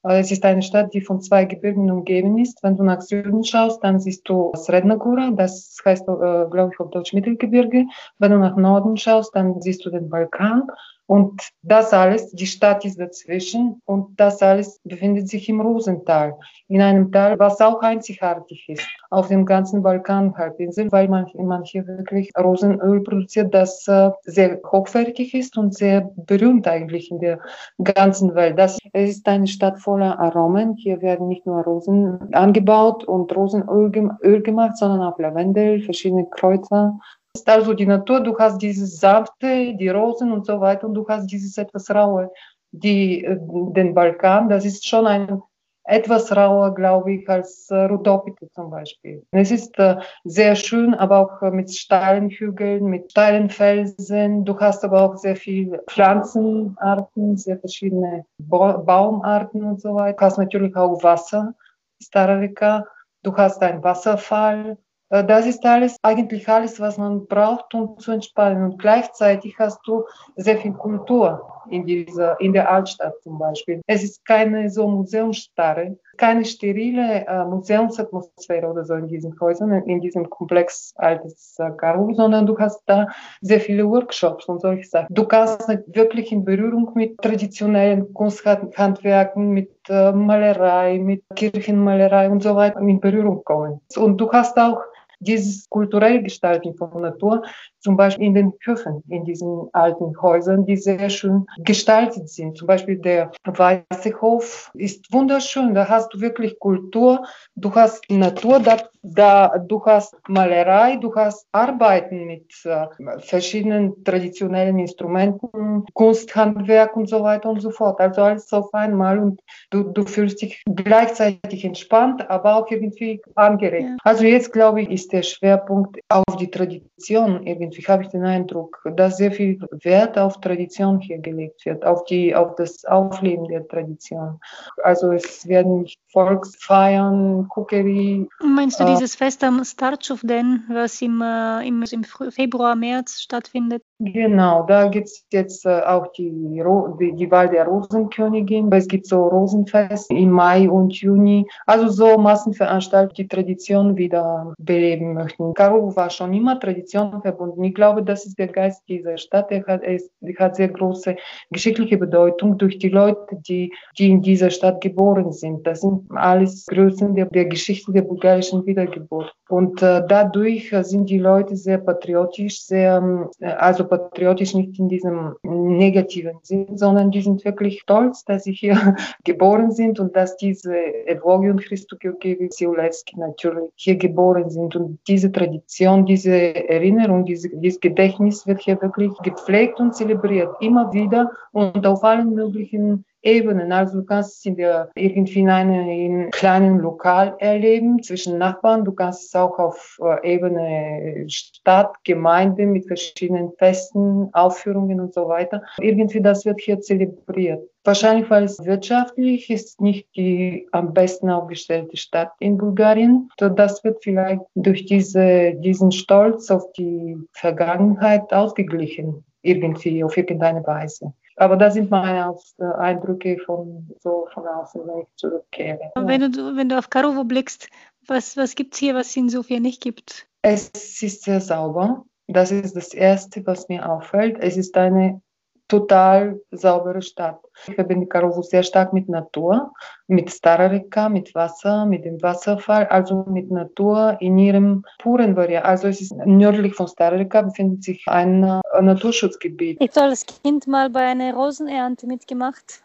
Es 0.08 0.32
ist 0.32 0.46
eine 0.46 0.62
Stadt, 0.62 0.94
die 0.94 1.02
von 1.02 1.20
zwei 1.20 1.46
Gebirgen 1.46 1.90
umgeben 1.90 2.38
ist. 2.38 2.62
Wenn 2.62 2.78
du 2.78 2.84
nach 2.84 3.02
Süden 3.02 3.44
schaust, 3.44 3.84
dann 3.84 4.00
siehst 4.00 4.30
du 4.30 4.52
Sredna 4.56 4.96
Gora, 4.96 5.32
das 5.32 5.80
heißt, 5.84 6.06
glaube 6.06 6.70
ich, 6.72 6.80
auf 6.80 6.92
Deutsch 6.92 7.12
Mittelgebirge. 7.14 7.86
Wenn 8.20 8.32
du 8.32 8.38
nach 8.38 8.56
Norden 8.56 8.98
schaust, 8.98 9.36
dann 9.36 9.60
siehst 9.64 9.84
du 9.84 9.90
den 9.90 10.08
Balkan. 10.12 10.68
Und 11.08 11.50
das 11.62 11.94
alles, 11.94 12.32
die 12.32 12.48
Stadt 12.48 12.84
ist 12.84 13.00
dazwischen 13.00 13.82
und 13.86 14.20
das 14.20 14.42
alles 14.42 14.80
befindet 14.84 15.30
sich 15.30 15.48
im 15.50 15.62
Rosental, 15.62 16.36
in 16.68 16.82
einem 16.82 17.12
Tal, 17.12 17.38
was 17.38 17.62
auch 17.62 17.82
einzigartig 17.82 18.68
ist 18.68 18.88
auf 19.12 19.28
dem 19.28 19.46
ganzen 19.46 19.84
Balkanhalbinsel, 19.84 20.92
weil 20.92 21.08
man, 21.08 21.28
man 21.36 21.64
hier 21.64 21.86
wirklich 21.86 22.32
Rosenöl 22.38 23.02
produziert, 23.02 23.54
das 23.54 23.88
äh, 23.88 24.10
sehr 24.24 24.60
hochwertig 24.66 25.36
ist 25.36 25.58
und 25.58 25.76
sehr 25.76 26.10
berühmt 26.16 26.68
eigentlich 26.68 27.12
in 27.12 27.20
der 27.20 27.40
ganzen 27.84 28.34
Welt. 28.34 28.58
Das 28.58 28.80
es 28.94 29.12
ist 29.12 29.28
eine 29.28 29.48
Stadt 29.48 29.80
voller 29.80 30.20
Aromen. 30.20 30.76
Hier 30.76 31.02
werden 31.02 31.28
nicht 31.28 31.46
nur 31.46 31.64
Rosen 31.64 32.34
angebaut 32.34 33.04
und 33.04 33.36
Rosenöl 33.36 33.92
Öl 34.24 34.42
gemacht, 34.42 34.78
sondern 34.78 35.02
auch 35.02 35.20
Lavendel, 35.20 35.82
verschiedene 35.82 36.26
Kräuter 36.26 36.98
also 37.44 37.74
die 37.74 37.86
Natur, 37.86 38.22
du 38.22 38.38
hast 38.38 38.60
dieses 38.62 39.00
Sanfte, 39.00 39.76
die 39.76 39.90
Rosen 39.90 40.32
und 40.32 40.46
so 40.46 40.60
weiter 40.62 40.88
und 40.88 40.94
du 40.94 41.08
hast 41.08 41.28
dieses 41.28 41.58
etwas 41.58 41.90
Raue. 41.90 42.32
Die, 42.72 43.26
den 43.26 43.94
Balkan, 43.94 44.50
das 44.50 44.66
ist 44.66 44.86
schon 44.86 45.08
ein 45.08 45.42
etwas 45.86 46.36
rauer, 46.36 46.74
glaube 46.74 47.14
ich, 47.14 47.30
als 47.30 47.70
äh, 47.70 47.76
Rudopite 47.76 48.50
zum 48.52 48.72
Beispiel. 48.72 49.24
Es 49.32 49.52
ist 49.52 49.76
sehr 50.24 50.56
schön, 50.56 50.96
aber 50.96 51.20
auch 51.20 51.52
mit 51.52 51.72
steilen 51.72 52.30
Hügeln, 52.30 52.86
mit 52.86 53.12
steilen 53.12 53.50
Felsen. 53.50 54.46
Du 54.46 54.60
hast 54.60 54.84
aber 54.84 55.04
auch 55.04 55.16
sehr 55.18 55.36
viele 55.36 55.84
Pflanzenarten, 55.88 57.38
sehr 57.38 57.60
verschiedene 57.60 58.26
ba 58.40 58.78
Baumarten 58.78 59.64
und 59.64 59.80
so 59.80 59.94
weiter. 59.94 60.18
Du 60.18 60.26
hast 60.26 60.38
natürlich 60.38 60.76
auch 60.76 61.04
Wasser, 61.04 61.54
Stararika. 62.02 62.86
Du 63.22 63.36
hast 63.38 63.62
einen 63.62 63.84
Wasserfall. 63.84 64.78
Äh, 65.10 65.24
das 65.24 65.46
ist 65.46 65.66
alles, 65.66 65.98
eigentlich 66.02 66.48
alles, 66.48 66.80
was 66.80 66.98
man 66.98 67.26
braucht, 67.28 67.74
um 67.74 67.98
zu 67.98 68.12
entspannen. 68.12 68.64
Und 68.64 68.80
gleichzeitig 68.80 69.58
hast 69.60 69.80
du 69.86 70.04
sehr 70.36 70.58
viel 70.58 70.74
Kultur 70.74 71.52
in 71.70 71.86
dieser, 71.86 72.40
in 72.40 72.54
der 72.54 72.70
Altstadt 72.70 73.22
zum 73.24 73.40
Beispiel. 73.40 73.82
Es 73.88 74.04
ist 74.04 74.26
keine 74.26 74.70
so 74.70 74.88
Museumsstarre, 74.88 75.98
keine 76.18 76.46
sterile 76.46 77.26
äh, 77.28 77.46
Museumsatmosphäre 77.46 78.68
oder 78.68 78.86
so 78.86 78.94
in 78.96 79.08
diesen 79.08 79.40
Häusern, 79.40 79.72
in 79.72 80.02
diesem 80.02 80.30
Komplex 80.30 80.94
altes 80.98 81.56
äh, 81.60 81.72
Karo, 81.78 82.14
sondern 82.14 82.46
du 82.46 82.58
hast 82.58 82.84
da 82.86 83.08
sehr 83.42 83.60
viele 83.60 83.88
Workshops 83.88 84.46
und 84.46 84.62
solche 84.62 84.88
Sachen. 84.88 85.14
Du 85.14 85.26
kannst 85.26 85.68
wirklich 85.88 86.32
in 86.32 86.46
Berührung 86.46 86.92
mit 86.96 87.18
traditionellen 87.20 88.14
Kunsthandwerken, 88.14 89.50
mit 89.50 89.72
äh, 89.90 90.12
Malerei, 90.12 91.00
mit 91.00 91.24
Kirchenmalerei 91.36 92.30
und 92.30 92.44
so 92.44 92.56
weiter 92.56 92.80
in 92.80 93.00
Berührung 93.00 93.44
kommen. 93.44 93.82
Und 93.96 94.18
du 94.18 94.32
hast 94.32 94.58
auch 94.58 94.82
dieses 95.20 95.70
kulturelle 95.70 96.22
Gestalten 96.22 96.76
von 96.76 97.02
Natur, 97.02 97.44
zum 97.86 97.98
Beispiel 97.98 98.26
in 98.26 98.34
den 98.34 98.54
Höfen, 98.64 99.04
in 99.10 99.26
diesen 99.26 99.70
alten 99.74 100.20
Häusern, 100.20 100.66
die 100.66 100.76
sehr 100.76 101.08
schön 101.12 101.46
gestaltet 101.60 102.30
sind. 102.30 102.58
Zum 102.58 102.66
Beispiel 102.66 102.98
der 102.98 103.32
Weiße 103.46 104.20
Hof 104.22 104.72
ist 104.74 105.14
wunderschön. 105.14 105.76
Da 105.76 105.88
hast 105.88 106.12
du 106.12 106.20
wirklich 106.20 106.58
Kultur, 106.58 107.24
du 107.56 107.76
hast 107.76 108.10
Natur, 108.10 108.60
da, 108.60 108.78
da 109.04 109.60
du 109.60 109.86
hast 109.86 110.16
Malerei, 110.28 110.96
du 110.96 111.14
hast 111.14 111.46
Arbeiten 111.52 112.26
mit 112.26 112.52
äh, 112.64 112.88
verschiedenen 113.20 114.04
traditionellen 114.04 114.80
Instrumenten, 114.80 115.86
Kunsthandwerk 115.94 116.98
und 116.98 117.08
so 117.08 117.22
weiter 117.22 117.50
und 117.50 117.62
so 117.62 117.70
fort. 117.70 118.00
Also 118.00 118.24
alles 118.24 118.52
auf 118.52 118.74
einmal 118.74 119.20
und 119.20 119.42
du, 119.70 119.84
du 119.84 120.08
fühlst 120.08 120.42
dich 120.42 120.64
gleichzeitig 120.66 121.64
entspannt, 121.64 122.28
aber 122.32 122.56
auch 122.56 122.72
irgendwie 122.72 123.22
angeregt. 123.36 123.90
Ja. 123.90 123.98
Also 124.04 124.24
jetzt 124.24 124.52
glaube 124.52 124.82
ich, 124.82 124.90
ist 124.90 125.14
der 125.14 125.22
Schwerpunkt 125.22 126.00
auf 126.10 126.38
die 126.40 126.50
Tradition 126.50 127.46
irgendwie, 127.46 127.75
habe 127.88 128.04
ich 128.04 128.10
den 128.10 128.24
Eindruck, 128.24 128.82
dass 128.96 129.18
sehr 129.18 129.32
viel 129.32 129.60
Wert 129.84 130.18
auf 130.18 130.40
Tradition 130.42 131.00
hier 131.00 131.20
gelegt 131.20 131.66
wird, 131.66 131.86
auf, 131.86 132.06
die, 132.06 132.36
auf 132.36 132.56
das 132.56 132.86
Aufleben 132.86 133.48
der 133.48 133.68
Tradition. 133.68 134.40
Also 134.84 135.12
es 135.12 135.48
werden 135.48 135.82
nicht 135.82 136.00
Volksfeiern, 136.12 137.48
Cookery. 137.50 138.28
Meinst 138.42 138.80
du 138.80 138.86
äh, 138.86 138.88
dieses 138.88 139.16
Fest 139.16 139.44
am 139.44 139.64
Startschuh 139.66 140.16
denn, 140.24 140.64
was 140.70 141.02
im, 141.02 141.22
äh, 141.22 141.68
im, 141.68 141.84
im 141.92 142.04
Februar, 142.06 142.76
März 142.76 143.20
stattfindet? 143.20 143.84
Genau, 144.00 144.66
da 144.66 144.88
gibt 144.88 145.08
es 145.08 145.26
jetzt 145.32 145.66
äh, 145.66 145.82
auch 145.82 146.08
die, 146.14 146.32
die, 146.32 147.16
die, 147.16 147.32
Wahl 147.32 147.50
der 147.50 147.66
Rosenkönigin. 147.66 148.72
Es 148.72 148.88
gibt 148.88 149.08
so 149.08 149.28
Rosenfest 149.28 150.10
im 150.12 150.32
Mai 150.32 150.70
und 150.70 150.94
Juni. 150.94 151.48
Also 151.66 151.90
so 151.90 152.18
Massenveranstaltungen, 152.18 153.16
die 153.16 153.28
Tradition 153.28 153.98
wieder 153.98 154.54
beleben 154.58 155.14
möchten. 155.14 155.54
Karo 155.54 155.96
war 155.96 156.10
schon 156.10 156.34
immer 156.34 156.60
Tradition 156.60 157.22
verbunden, 157.22 157.62
Ich 157.66 157.76
glaube, 157.76 158.04
das 158.04 158.26
ist 158.26 158.38
der 158.38 158.48
Geist 158.48 158.84
dieser 158.88 159.18
Stadt. 159.18 159.52
Er 159.52 159.66
hat, 159.66 159.84
er, 159.84 159.96
ist, 159.96 160.12
er 160.22 160.36
hat 160.38 160.56
sehr 160.56 160.70
große 160.70 161.16
geschichtliche 161.52 161.98
Bedeutung 161.98 162.58
durch 162.58 162.78
die 162.80 162.90
Leute, 162.90 163.38
die, 163.48 163.74
die 163.98 164.10
in 164.10 164.22
dieser 164.22 164.50
Stadt 164.50 164.82
geboren 164.82 165.32
sind. 165.32 165.66
Das 165.66 165.82
sind 165.82 166.04
alles 166.12 166.66
Größen 166.68 167.16
der, 167.16 167.26
der 167.26 167.46
Geschichte 167.46 167.92
der 167.92 168.04
bulgarischen 168.04 168.66
Wiedergeburt. 168.66 169.34
Und 169.48 169.82
äh, 169.82 170.02
dadurch 170.08 170.74
sind 170.82 171.10
die 171.10 171.20
Leute 171.20 171.56
sehr 171.56 171.78
patriotisch, 171.78 172.62
sehr, 172.64 173.30
äh, 173.40 173.46
also 173.46 173.88
patriotisch 173.88 174.56
nicht 174.56 174.80
in 174.80 174.90
diesem 174.90 175.36
negativen 175.44 176.40
Sinn, 176.42 176.78
sondern 176.78 177.12
die 177.12 177.22
sind 177.22 177.46
wirklich 177.46 177.82
stolz, 177.82 178.24
dass 178.26 178.44
sie 178.44 178.54
hier 178.54 178.96
geboren 179.24 179.72
sind 179.72 180.00
und 180.00 180.16
dass 180.16 180.38
diese 180.38 180.76
Evogi 181.08 181.50
und 181.50 181.62
Christo 181.62 181.96
Georgievich 182.00 182.54
Siulewski 182.54 183.20
natürlich 183.20 183.70
hier 183.76 183.98
geboren 183.98 184.50
sind. 184.50 184.76
Und 184.76 185.00
diese 185.08 185.32
Tradition, 185.32 186.06
diese 186.06 186.34
Erinnerung, 186.68 187.26
diese, 187.26 187.50
dieses 187.62 187.80
Gedächtnis 187.80 188.46
wird 188.48 188.62
hier 188.62 188.82
wirklich 188.82 189.12
gepflegt 189.24 189.80
und 189.80 189.96
zelebriert, 189.96 190.56
immer 190.60 190.92
wieder 190.94 191.32
und 191.52 191.86
auf 191.86 192.04
allen 192.04 192.34
möglichen 192.34 193.06
Ebenen. 193.22 193.72
Also 193.72 194.00
du 194.02 194.06
kannst 194.06 194.38
es 194.38 194.46
in 194.46 194.56
der, 194.56 194.92
irgendwie 194.96 195.40
in 195.40 195.50
einem 195.50 196.30
kleinen 196.32 196.80
Lokal 196.80 197.36
erleben 197.40 198.02
zwischen 198.04 198.38
Nachbarn. 198.38 198.86
Du 198.86 198.92
kannst 198.92 199.26
es 199.26 199.36
auch 199.36 199.58
auf 199.58 200.00
äh, 200.02 200.34
Ebene 200.36 201.26
Stadt, 201.28 201.96
Gemeinde 202.04 202.68
mit 202.68 202.86
verschiedenen 202.86 203.52
Festen, 203.58 204.30
Aufführungen 204.34 205.00
und 205.02 205.14
so 205.14 205.28
weiter. 205.28 205.64
Irgendwie 205.80 206.22
das 206.22 206.46
wird 206.46 206.62
hier 206.62 206.80
zelebriert. 206.80 207.68
Wahrscheinlich, 207.86 208.30
weil 208.30 208.44
es 208.44 208.64
wirtschaftlich 208.66 209.50
ist 209.50 209.80
nicht 209.80 210.08
die 210.16 210.68
am 210.72 210.94
besten 210.94 211.30
aufgestellte 211.30 211.98
Stadt 211.98 212.32
in 212.40 212.58
Bulgarien. 212.58 213.30
So, 213.40 213.50
das 213.50 213.84
wird 213.84 214.04
vielleicht 214.04 214.42
durch 214.56 214.86
diese, 214.86 215.54
diesen 215.56 215.92
Stolz 215.92 216.50
auf 216.50 216.72
die 216.74 217.16
Vergangenheit 217.32 218.34
ausgeglichen. 218.34 219.24
Irgendwie, 219.44 220.04
auf 220.04 220.18
irgendeine 220.18 220.66
Weise. 220.66 221.14
Aber 221.36 221.56
das 221.56 221.76
sind 221.76 221.92
meine 221.92 222.36
Eindrücke 222.80 223.38
von, 223.46 223.88
so 224.00 224.28
von 224.34 224.48
außen, 224.48 224.82
wenn 224.86 225.02
ich 225.02 225.08
zurückkehre. 225.18 225.92
Wenn 225.96 226.32
du, 226.32 226.56
wenn 226.56 226.70
du 226.70 226.80
auf 226.80 226.90
Karovo 226.90 227.24
blickst, 227.24 227.70
was, 228.08 228.38
was 228.38 228.56
gibt 228.56 228.74
es 228.74 228.80
hier, 228.80 228.96
was 228.96 229.10
es 229.10 229.18
in 229.18 229.30
Sofia 229.30 229.60
nicht 229.60 229.84
gibt? 229.84 230.28
Es 230.42 230.70
ist 231.02 231.24
sehr 231.24 231.42
sauber. 231.42 232.06
Das 232.28 232.52
ist 232.52 232.76
das 232.76 232.94
Erste, 232.94 233.46
was 233.46 233.68
mir 233.70 233.88
auffällt. 233.88 234.38
Es 234.40 234.58
ist 234.58 234.76
eine 234.78 235.22
total 235.68 236.40
saubere 236.52 237.02
Stadt. 237.02 237.40
Ich 237.68 237.76
verbinde 237.76 238.08
Karovo 238.08 238.42
sehr 238.42 238.64
stark 238.64 238.94
mit 238.94 239.10
Natur, 239.10 239.72
mit 240.08 240.30
Starareka, 240.30 241.10
mit 241.10 241.34
Wasser, 241.34 241.86
mit 241.86 242.06
dem 242.06 242.22
Wasserfall, 242.22 242.86
also 242.88 243.26
mit 243.28 243.50
Natur 243.50 244.18
in 244.20 244.38
ihrem 244.38 244.84
puren 245.00 245.36
Variant. 245.36 245.66
Also 245.66 245.88
es 245.88 246.02
ist 246.02 246.14
nördlich 246.26 246.76
von 246.76 246.88
Starareka 246.88 247.42
befindet 247.42 247.84
sich 247.84 248.04
ein 248.08 248.44
äh, 248.44 248.82
Naturschutzgebiet. 248.82 249.78
Ich 249.82 249.96
habe 249.96 250.10
als 250.10 250.26
Kind 250.26 250.68
mal 250.68 250.90
bei 250.90 251.06
einer 251.06 251.34
Rosenernte 251.34 252.08
mitgemacht. 252.08 252.85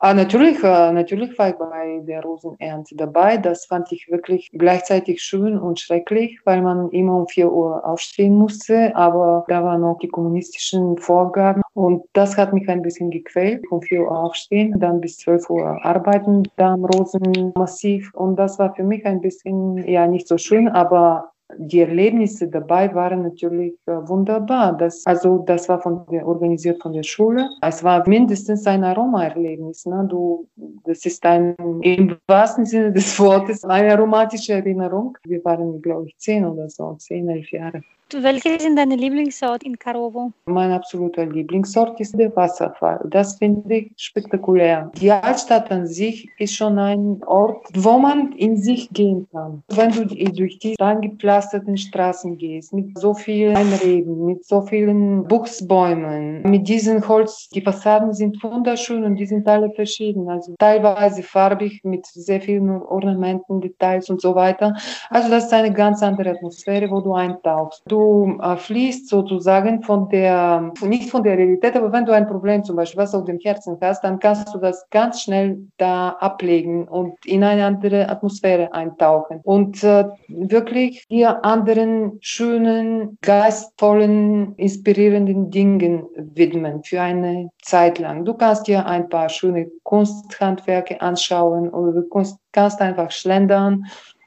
Ah, 0.00 0.14
natürlich, 0.14 0.62
äh, 0.62 0.92
natürlich 0.92 1.38
war 1.38 1.48
ich 1.50 1.56
bei 1.56 2.00
der 2.04 2.22
Rosenernte 2.22 2.96
dabei. 2.96 3.36
Das 3.36 3.66
fand 3.66 3.90
ich 3.92 4.08
wirklich 4.10 4.50
gleichzeitig 4.52 5.22
schön 5.22 5.58
und 5.58 5.80
schrecklich, 5.80 6.40
weil 6.44 6.62
man 6.62 6.90
immer 6.90 7.16
um 7.16 7.28
4 7.28 7.50
Uhr 7.50 7.84
aufstehen 7.84 8.36
musste. 8.36 8.94
Aber 8.96 9.44
da 9.48 9.64
waren 9.64 9.80
noch 9.80 9.98
die 9.98 10.08
kommunistischen 10.08 10.98
Vorgaben 10.98 11.62
und 11.74 12.04
das 12.12 12.36
hat 12.36 12.52
mich 12.52 12.68
ein 12.68 12.82
bisschen 12.82 13.10
gequält. 13.10 13.64
Um 13.70 13.82
4 13.82 14.02
Uhr 14.02 14.16
aufstehen, 14.16 14.78
dann 14.78 15.00
bis 15.00 15.18
12 15.18 15.50
Uhr 15.50 15.84
arbeiten, 15.84 16.44
da 16.56 16.74
am 16.74 16.84
Rosenmassiv. 16.84 18.12
Und 18.14 18.36
das 18.36 18.58
war 18.58 18.74
für 18.74 18.84
mich 18.84 19.04
ein 19.06 19.20
bisschen, 19.20 19.78
ja, 19.88 20.06
nicht 20.06 20.28
so 20.28 20.38
schön, 20.38 20.68
aber 20.68 21.33
die 21.58 21.80
Erlebnisse 21.80 22.48
dabei 22.48 22.94
waren 22.94 23.22
natürlich 23.22 23.74
äh, 23.86 23.92
wunderbar. 23.92 24.76
Das, 24.76 25.04
also 25.06 25.38
das 25.38 25.68
war 25.68 25.80
von 25.80 26.04
der, 26.10 26.26
organisiert 26.26 26.80
von 26.82 26.92
der 26.92 27.02
Schule. 27.02 27.48
Es 27.62 27.82
war 27.82 28.06
mindestens 28.08 28.66
ein 28.66 28.84
Aromaerlebnis. 28.84 29.86
Ne? 29.86 30.06
Du, 30.08 30.46
das 30.84 31.04
ist 31.06 31.24
ein 31.24 31.54
im 31.82 32.16
wahrsten 32.26 32.64
Sinne 32.64 32.92
des 32.92 33.18
Wortes 33.18 33.64
eine 33.64 33.92
aromatische 33.92 34.54
Erinnerung. 34.54 35.16
Wir 35.24 35.44
waren, 35.44 35.80
glaube 35.82 36.06
ich, 36.08 36.16
zehn 36.18 36.44
oder 36.44 36.68
so, 36.68 36.94
zehn, 36.94 37.28
elf 37.28 37.50
Jahre. 37.50 37.82
Welche 38.12 38.60
sind 38.60 38.76
deine 38.76 38.96
Lieblingsort 38.96 39.64
in 39.64 39.78
Karovo? 39.78 40.32
Mein 40.44 40.70
absoluter 40.70 41.26
Lieblingsort 41.26 41.98
ist 42.00 42.16
der 42.16 42.34
Wasserfall. 42.36 43.00
Das 43.10 43.38
finde 43.38 43.74
ich 43.74 43.92
spektakulär. 43.96 44.92
Die 45.00 45.10
Altstadt 45.10 45.70
an 45.72 45.86
sich 45.86 46.28
ist 46.38 46.54
schon 46.54 46.78
ein 46.78 47.22
Ort, 47.24 47.66
wo 47.74 47.98
man 47.98 48.32
in 48.32 48.56
sich 48.56 48.90
gehen 48.90 49.26
kann. 49.32 49.62
Wenn 49.68 49.90
du 49.90 50.06
durch 50.06 50.58
die 50.58 50.78
angepflasterten 50.78 51.76
Straßen 51.76 52.36
gehst, 52.36 52.72
mit 52.72 52.96
so 52.98 53.14
vielen 53.14 53.72
Reben, 53.72 54.26
mit 54.26 54.44
so 54.44 54.62
vielen 54.62 55.26
Buchsbäumen, 55.26 56.42
mit 56.42 56.68
diesen 56.68 57.06
Holz, 57.08 57.48
die 57.48 57.62
Fassaden 57.62 58.12
sind 58.12 58.40
wunderschön 58.44 59.02
und 59.04 59.16
die 59.16 59.26
sind 59.26 59.48
alle 59.48 59.70
verschieden. 59.70 60.28
Also 60.28 60.54
teilweise 60.58 61.22
farbig 61.22 61.82
mit 61.82 62.06
sehr 62.06 62.40
vielen 62.40 62.70
Ornamenten, 62.70 63.60
Details 63.60 64.08
und 64.10 64.20
so 64.20 64.34
weiter. 64.34 64.76
Also 65.10 65.30
das 65.30 65.46
ist 65.46 65.52
eine 65.54 65.72
ganz 65.72 66.02
andere 66.02 66.30
Atmosphäre, 66.30 66.90
wo 66.90 67.00
du 67.00 67.14
eintauchst. 67.14 67.82
Du 67.94 68.36
äh, 68.42 68.56
fließt 68.56 69.08
sozusagen 69.08 69.80
von 69.84 70.08
der, 70.08 70.72
nicht 70.82 71.10
von 71.10 71.22
der 71.22 71.38
Realität, 71.38 71.76
aber 71.76 71.92
wenn 71.92 72.04
du 72.04 72.10
ein 72.10 72.26
Problem 72.26 72.64
zum 72.64 72.74
Beispiel, 72.74 73.00
was 73.00 73.14
auf 73.14 73.24
dem 73.24 73.38
Herzen 73.38 73.78
hast, 73.80 74.02
dann 74.02 74.18
kannst 74.18 74.52
du 74.52 74.58
das 74.58 74.84
ganz 74.90 75.22
schnell 75.22 75.58
da 75.76 76.08
ablegen 76.18 76.88
und 76.88 77.14
in 77.24 77.44
eine 77.44 77.64
andere 77.64 78.08
Atmosphäre 78.08 78.72
eintauchen 78.72 79.42
und 79.44 79.84
äh, 79.84 80.06
wirklich 80.26 81.06
dir 81.06 81.44
anderen 81.44 82.18
schönen, 82.20 83.16
geistvollen, 83.22 84.56
inspirierenden 84.56 85.52
Dingen 85.52 86.02
widmen 86.16 86.82
für 86.82 87.00
eine 87.00 87.50
Zeit 87.62 88.00
lang. 88.00 88.24
Du 88.24 88.34
kannst 88.34 88.66
dir 88.66 88.86
ein 88.86 89.08
paar 89.08 89.28
schöne 89.28 89.70
Kunsthandwerke 89.84 91.00
anschauen 91.00 91.68
oder 91.68 91.92
du 91.92 92.08
kannst 92.50 92.80
einfach 92.80 93.12
schlendern 93.12 93.84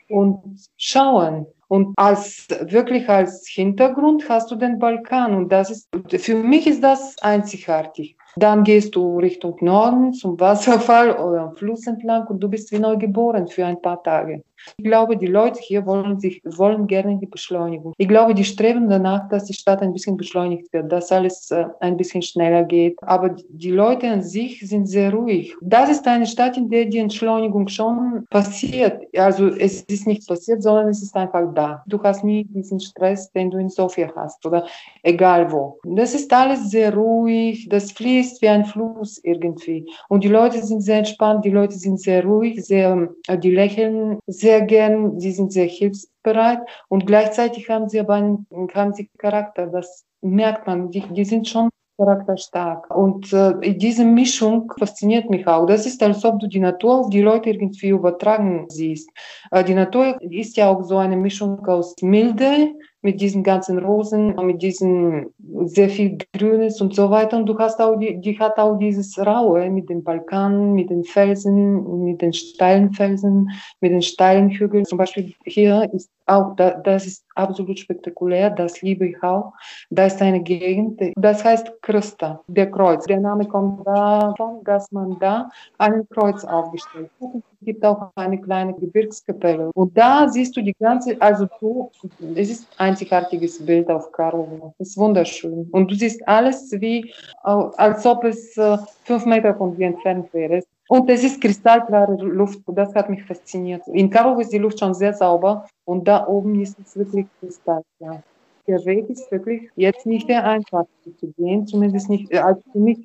und 0.07 0.39
schauen, 0.77 1.47
und 1.67 1.93
als, 1.97 2.47
wirklich 2.49 3.09
als 3.09 3.47
Hintergrund 3.47 4.29
hast 4.29 4.51
du 4.51 4.55
den 4.55 4.79
Balkan. 4.79 5.35
Und 5.35 5.49
das 5.49 5.69
ist, 5.69 5.89
für 6.19 6.35
mich 6.35 6.65
ist 6.67 6.83
das 6.83 7.17
einzigartig. 7.19 8.17
Dann 8.37 8.63
gehst 8.63 8.95
du 8.95 9.17
Richtung 9.17 9.55
Norden 9.61 10.13
zum 10.13 10.39
Wasserfall 10.39 11.09
oder 11.17 11.41
am 11.41 11.55
Fluss 11.55 11.87
entlang 11.87 12.27
und 12.27 12.39
du 12.39 12.47
bist 12.47 12.71
wie 12.71 12.77
neu 12.77 12.95
geboren 12.95 13.47
für 13.47 13.65
ein 13.65 13.81
paar 13.81 14.03
Tage. 14.03 14.43
Ich 14.77 14.83
glaube, 14.83 15.17
die 15.17 15.27
Leute 15.27 15.59
hier 15.61 15.85
wollen 15.85 16.19
sich, 16.19 16.41
wollen 16.43 16.87
gerne 16.87 17.17
die 17.17 17.25
Beschleunigung. 17.25 17.93
Ich 17.97 18.07
glaube, 18.07 18.33
die 18.33 18.43
streben 18.43 18.89
danach, 18.89 19.29
dass 19.29 19.45
die 19.45 19.53
Stadt 19.53 19.81
ein 19.81 19.93
bisschen 19.93 20.17
beschleunigt 20.17 20.71
wird, 20.73 20.91
dass 20.91 21.11
alles 21.11 21.51
äh, 21.51 21.65
ein 21.79 21.95
bisschen 21.95 22.21
schneller 22.21 22.63
geht. 22.63 22.97
Aber 23.01 23.35
die 23.49 23.71
Leute 23.71 24.07
an 24.07 24.21
sich 24.21 24.59
sind 24.67 24.87
sehr 24.87 25.13
ruhig. 25.13 25.55
Das 25.61 25.89
ist 25.89 26.07
eine 26.07 26.25
Stadt, 26.25 26.57
in 26.57 26.69
der 26.69 26.85
die 26.85 26.97
Entschleunigung 26.97 27.67
schon 27.67 28.25
passiert. 28.29 29.03
Also 29.15 29.47
es 29.47 29.81
ist 29.83 30.07
nicht 30.07 30.27
passiert, 30.27 30.61
sondern 30.63 30.89
es 30.89 31.01
ist 31.01 31.15
einfach 31.15 31.53
da. 31.53 31.83
Du 31.87 32.01
hast 32.01 32.23
nie 32.23 32.43
diesen 32.45 32.79
Stress, 32.79 33.31
den 33.31 33.51
du 33.51 33.57
in 33.57 33.69
Sofia 33.69 34.11
hast 34.15 34.45
oder 34.45 34.65
egal 35.03 35.51
wo. 35.51 35.79
Das 35.83 36.13
ist 36.13 36.31
alles 36.33 36.71
sehr 36.71 36.93
ruhig. 36.93 37.67
Das 37.69 37.91
fließt 37.91 38.26
wie 38.41 38.49
ein 38.49 38.65
Fluss 38.65 39.19
irgendwie. 39.23 39.89
Und 40.09 40.23
die 40.23 40.29
Leute 40.29 40.63
sind 40.63 40.81
sehr 40.81 40.99
entspannt, 40.99 41.45
die 41.45 41.51
Leute 41.51 41.75
sind 41.75 41.99
sehr 41.99 42.23
ruhig, 42.23 42.63
sehr, 42.63 43.09
äh, 43.27 43.37
die 43.37 43.51
lächeln 43.51 44.19
sehr 44.27 44.61
gern, 44.61 45.19
sie 45.19 45.31
sind 45.31 45.51
sehr 45.51 45.67
hilfsbereit 45.67 46.59
und 46.89 47.07
gleichzeitig 47.07 47.69
haben 47.69 47.89
sie 47.89 47.99
aber 47.99 48.15
einen, 48.15 48.47
haben 48.73 48.93
sie 48.93 49.09
Charakter. 49.17 49.67
Das 49.67 50.05
merkt 50.21 50.67
man, 50.67 50.91
die, 50.91 51.01
die 51.01 51.25
sind 51.25 51.47
schon 51.47 51.69
charakterstark. 51.97 52.95
Und 52.95 53.33
äh, 53.33 53.75
diese 53.75 54.05
Mischung 54.05 54.71
fasziniert 54.77 55.29
mich 55.29 55.47
auch. 55.47 55.65
Das 55.65 55.85
ist, 55.85 56.01
als 56.03 56.23
ob 56.23 56.39
du 56.39 56.47
die 56.47 56.59
Natur 56.59 56.99
auf 56.99 57.09
die 57.09 57.21
Leute 57.21 57.49
irgendwie 57.49 57.89
übertragen 57.89 58.67
siehst. 58.69 59.09
Äh, 59.51 59.63
die 59.63 59.73
Natur 59.73 60.17
ist 60.21 60.57
ja 60.57 60.69
auch 60.69 60.83
so 60.83 60.97
eine 60.97 61.17
Mischung 61.17 61.65
aus 61.65 61.95
Milde, 62.01 62.73
mit 63.01 63.21
diesen 63.21 63.43
ganzen 63.43 63.79
Rosen, 63.79 64.35
mit 64.45 64.61
diesen 64.61 65.27
sehr 65.65 65.89
viel 65.89 66.17
Grünes 66.33 66.81
und 66.81 66.95
so 66.95 67.09
weiter. 67.09 67.37
Und 67.37 67.45
du 67.45 67.57
hast 67.57 67.79
auch, 67.79 67.95
die, 67.97 68.19
die 68.19 68.37
hat 68.39 68.57
auch 68.57 68.77
dieses 68.77 69.17
Raue 69.17 69.69
mit 69.69 69.89
den 69.89 70.03
Balkan, 70.03 70.73
mit 70.73 70.89
den 70.89 71.03
Felsen, 71.03 72.03
mit 72.03 72.21
den 72.21 72.33
steilen 72.33 72.93
Felsen, 72.93 73.51
mit 73.81 73.91
den 73.91 74.01
steilen 74.01 74.49
Hügeln. 74.49 74.85
Zum 74.85 74.97
Beispiel 74.97 75.33
hier 75.45 75.89
ist 75.93 76.09
auch, 76.25 76.55
da, 76.55 76.71
das 76.71 77.05
ist 77.05 77.25
absolut 77.35 77.79
spektakulär, 77.79 78.49
das 78.49 78.81
liebe 78.81 79.07
ich 79.07 79.23
auch. 79.23 79.53
Da 79.89 80.05
ist 80.05 80.21
eine 80.21 80.41
Gegend, 80.41 80.99
das 81.15 81.43
heißt 81.43 81.81
Christa, 81.81 82.41
der 82.47 82.69
Kreuz. 82.71 83.05
Der 83.05 83.19
Name 83.19 83.47
kommt 83.47 83.85
davon, 83.85 84.63
dass 84.63 84.91
man 84.91 85.17
da 85.19 85.49
ein 85.77 86.07
Kreuz 86.09 86.43
aufgestellt 86.43 87.09
hat. 87.21 87.41
Es 87.59 87.65
gibt 87.65 87.83
auch 87.83 88.11
eine 88.15 88.39
kleine 88.39 88.73
Gebirgskapelle. 88.75 89.71
Und 89.73 89.97
da 89.97 90.29
siehst 90.29 90.55
du 90.55 90.61
die 90.61 90.75
ganze, 90.79 91.19
also 91.19 91.47
du, 91.59 91.89
es 92.35 92.51
ist 92.51 92.67
ein 92.77 92.89
einzigartiges 92.89 93.65
Bild 93.65 93.89
auf 93.89 94.11
Karlovo. 94.11 94.75
Es 94.77 94.89
ist 94.89 94.97
wunderschön. 94.97 95.67
Und 95.71 95.89
du 95.89 95.95
siehst 95.95 96.27
alles 96.27 96.71
wie, 96.73 97.11
als 97.43 98.05
ob 98.05 98.23
es 98.25 98.55
äh, 98.57 98.77
fünf 99.05 99.25
Meter 99.25 99.55
von 99.55 99.75
dir 99.75 99.87
entfernt 99.87 100.31
wäre. 100.33 100.61
Und 100.87 101.09
es 101.09 101.23
ist 101.23 101.41
kristallklare 101.41 102.15
Luft. 102.15 102.59
Das 102.67 102.93
hat 102.93 103.09
mich 103.09 103.23
fasziniert. 103.23 103.81
In 103.87 104.09
Karlovo 104.09 104.39
ist 104.39 104.53
die 104.53 104.59
Luft 104.59 104.79
schon 104.79 104.93
sehr 104.93 105.13
sauber 105.13 105.67
und 105.85 106.07
da 106.07 106.27
oben 106.27 106.61
ist 106.61 106.77
es 106.79 106.95
wirklich 106.95 107.25
kristallklar. 107.39 108.21
Der 108.67 108.85
Weg 108.85 109.09
ist 109.09 109.31
wirklich 109.31 109.69
jetzt 109.75 110.05
nicht 110.05 110.27
der 110.29 110.43
einfachste 110.43 111.15
zu 111.17 111.31
gehen, 111.37 111.65
zumindest 111.65 112.09
nicht, 112.09 112.33
also 112.33 112.61
für 112.71 112.79
mich 112.79 112.99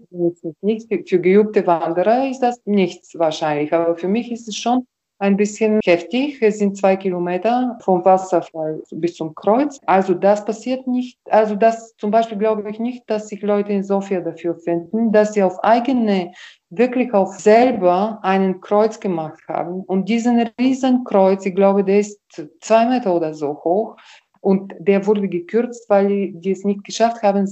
nicht. 0.60 0.88
Für 1.08 1.20
geübte 1.20 1.66
Wanderer 1.66 2.28
ist 2.28 2.40
das 2.40 2.60
nichts 2.64 3.18
wahrscheinlich, 3.18 3.72
aber 3.72 3.96
für 3.96 4.08
mich 4.08 4.32
ist 4.32 4.48
es 4.48 4.56
schon 4.56 4.86
ein 5.22 5.36
bisschen 5.36 5.78
heftig. 5.84 6.42
Es 6.42 6.58
sind 6.58 6.76
zwei 6.76 6.96
Kilometer 6.96 7.78
vom 7.80 8.04
Wasserfall 8.04 8.82
bis 8.90 9.14
zum 9.14 9.36
Kreuz. 9.36 9.78
Also 9.86 10.14
das 10.14 10.44
passiert 10.44 10.88
nicht. 10.88 11.16
Also 11.30 11.54
das 11.54 11.94
zum 11.96 12.10
Beispiel 12.10 12.38
glaube 12.38 12.68
ich 12.68 12.80
nicht, 12.80 13.08
dass 13.08 13.28
sich 13.28 13.40
Leute 13.40 13.72
in 13.72 13.84
Sofia 13.84 14.20
dafür 14.20 14.56
finden, 14.56 15.12
dass 15.12 15.34
sie 15.34 15.44
auf 15.44 15.62
eigene, 15.62 16.32
wirklich 16.70 17.14
auf 17.14 17.38
selber 17.38 18.18
einen 18.22 18.60
Kreuz 18.60 18.98
gemacht 18.98 19.40
haben. 19.46 19.84
Und 19.84 20.08
diesen 20.08 20.50
riesen 20.58 21.04
Kreuz, 21.04 21.46
ich 21.46 21.54
glaube, 21.54 21.84
der 21.84 22.00
ist 22.00 22.18
zwei 22.60 22.86
Meter 22.86 23.14
oder 23.14 23.32
so 23.32 23.62
hoch. 23.62 23.96
Und 24.42 24.74
der 24.80 25.06
wurde 25.06 25.28
gekürzt, 25.28 25.88
weil 25.88 26.32
die 26.32 26.50
es 26.50 26.64
nicht 26.64 26.82
geschafft 26.82 27.22
haben, 27.22 27.48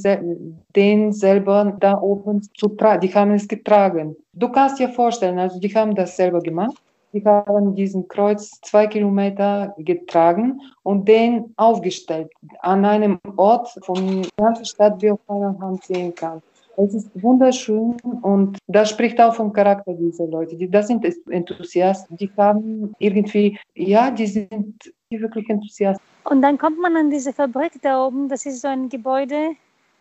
den 0.74 1.12
selber 1.12 1.76
da 1.78 2.00
oben 2.00 2.42
zu 2.42 2.68
tragen. 2.70 3.00
Die 3.00 3.14
haben 3.14 3.30
es 3.30 3.46
getragen. 3.46 4.16
Du 4.32 4.48
kannst 4.48 4.80
dir 4.80 4.88
vorstellen, 4.88 5.38
also 5.38 5.60
die 5.60 5.72
haben 5.72 5.94
das 5.94 6.16
selber 6.16 6.40
gemacht. 6.40 6.76
Die 7.12 7.24
haben 7.24 7.74
diesen 7.76 8.06
Kreuz 8.08 8.60
zwei 8.62 8.88
Kilometer 8.88 9.74
getragen 9.78 10.60
und 10.82 11.06
den 11.06 11.52
aufgestellt 11.56 12.30
an 12.60 12.84
einem 12.84 13.18
Ort 13.36 13.68
von 13.82 14.22
der 14.22 14.30
ganzen 14.36 14.64
Stadt, 14.64 15.00
wie 15.00 15.12
auf 15.12 15.20
einer 15.28 15.56
Hand 15.60 15.84
sehen 15.84 16.14
kann. 16.14 16.42
Es 16.76 16.94
ist 16.94 17.10
wunderschön 17.20 17.96
und 18.22 18.58
das 18.66 18.90
spricht 18.90 19.20
auch 19.20 19.34
vom 19.34 19.52
Charakter 19.52 19.92
dieser 19.92 20.26
Leute. 20.26 20.56
Die, 20.56 20.70
das 20.70 20.86
sind 20.86 21.04
Enthusiasten, 21.28 22.16
die 22.16 22.30
haben 22.36 22.94
irgendwie, 22.98 23.58
ja, 23.74 24.10
die 24.10 24.26
sind 24.26 24.76
wirklich 25.10 25.48
Enthusiasten. 25.50 26.09
Und 26.24 26.42
dann 26.42 26.58
kommt 26.58 26.78
man 26.78 26.96
an 26.96 27.10
diese 27.10 27.32
Fabrik 27.32 27.72
da 27.82 28.06
oben. 28.06 28.28
Das 28.28 28.46
ist 28.46 28.60
so 28.60 28.68
ein 28.68 28.88
Gebäude, 28.88 29.56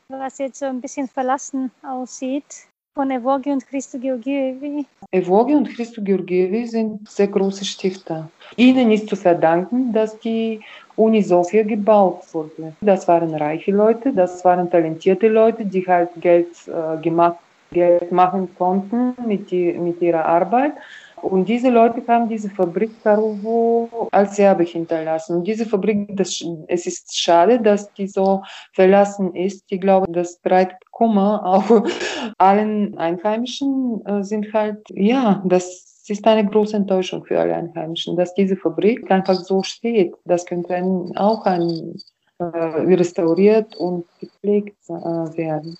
was 0.10 0.38
jetzt 0.38 0.60
so 0.60 0.66
ein 0.66 0.82
bisschen 0.82 1.08
verlassen 1.08 1.72
aussieht 1.84 2.70
von 3.00 3.12
Evogi 3.12 3.52
und 3.52 3.66
Christo 3.66 3.98
Georgievi. 3.98 4.86
Evogi 5.12 5.56
und 5.56 5.70
Christo 5.70 6.02
Georgievi 6.02 6.68
sind 6.68 7.08
sehr 7.10 7.28
große 7.28 7.64
Stifter. 7.64 8.30
Ihnen 8.58 8.92
ist 8.92 9.08
zu 9.08 9.16
verdanken, 9.16 9.94
dass 9.94 10.20
die 10.20 10.60
Uni 10.98 11.22
Sofia 11.22 11.64
gebaut 11.64 12.24
wurde. 12.34 12.74
Das 12.82 13.08
waren 13.08 13.34
reiche 13.36 13.72
Leute, 13.72 14.12
das 14.12 14.44
waren 14.44 14.70
talentierte 14.70 15.30
Leute, 15.30 15.64
die 15.66 15.88
halt 15.88 16.10
Geld 16.20 16.50
äh, 16.68 17.02
gemacht, 17.02 17.38
Geld 17.72 18.12
machen 18.12 18.50
konnten 18.58 19.16
mit, 19.26 19.50
die, 19.50 19.72
mit 19.74 20.02
ihrer 20.02 20.26
Arbeit. 20.26 20.74
Und 21.22 21.48
diese 21.48 21.70
Leute 21.70 22.04
haben 22.08 22.30
diese 22.30 22.50
Fabrik 22.50 22.92
Karovo 23.04 24.10
als 24.12 24.40
Erbe 24.40 24.64
hinterlassen. 24.64 25.38
Und 25.38 25.48
diese 25.48 25.66
Fabrik, 25.66 26.16
das, 26.16 26.44
es 26.68 26.86
ist 26.86 27.18
schade, 27.18 27.62
dass 27.62 27.92
die 27.94 28.08
so 28.08 28.44
verlassen 28.74 29.36
ist. 29.36 29.64
Ich 29.70 29.82
glaube, 29.82 30.12
das 30.12 30.38
bereitet 30.38 30.78
Kummer 30.92 31.46
auch 31.46 31.84
allen 32.38 32.98
Einheimischen 32.98 34.06
äh, 34.06 34.24
sind 34.24 34.52
halt, 34.54 34.80
ja, 34.90 35.42
das 35.46 36.04
ist 36.10 36.26
eine 36.26 36.50
große 36.50 36.76
Enttäuschung 36.76 37.24
für 37.24 37.40
alle 37.40 37.56
Einheimischen, 37.56 38.18
dass 38.18 38.34
diese 38.34 38.58
Fabrik 38.58 39.10
einfach 39.12 39.36
so 39.36 39.64
steht. 39.64 40.14
Das 40.26 40.46
könnte 40.46 40.76
auch 41.16 41.46
ein, 41.46 41.96
äh, 42.40 42.46
restauriert 42.46 43.76
und 43.76 44.06
gepflegt 44.20 44.78
äh, 44.90 45.38
werden. 45.38 45.78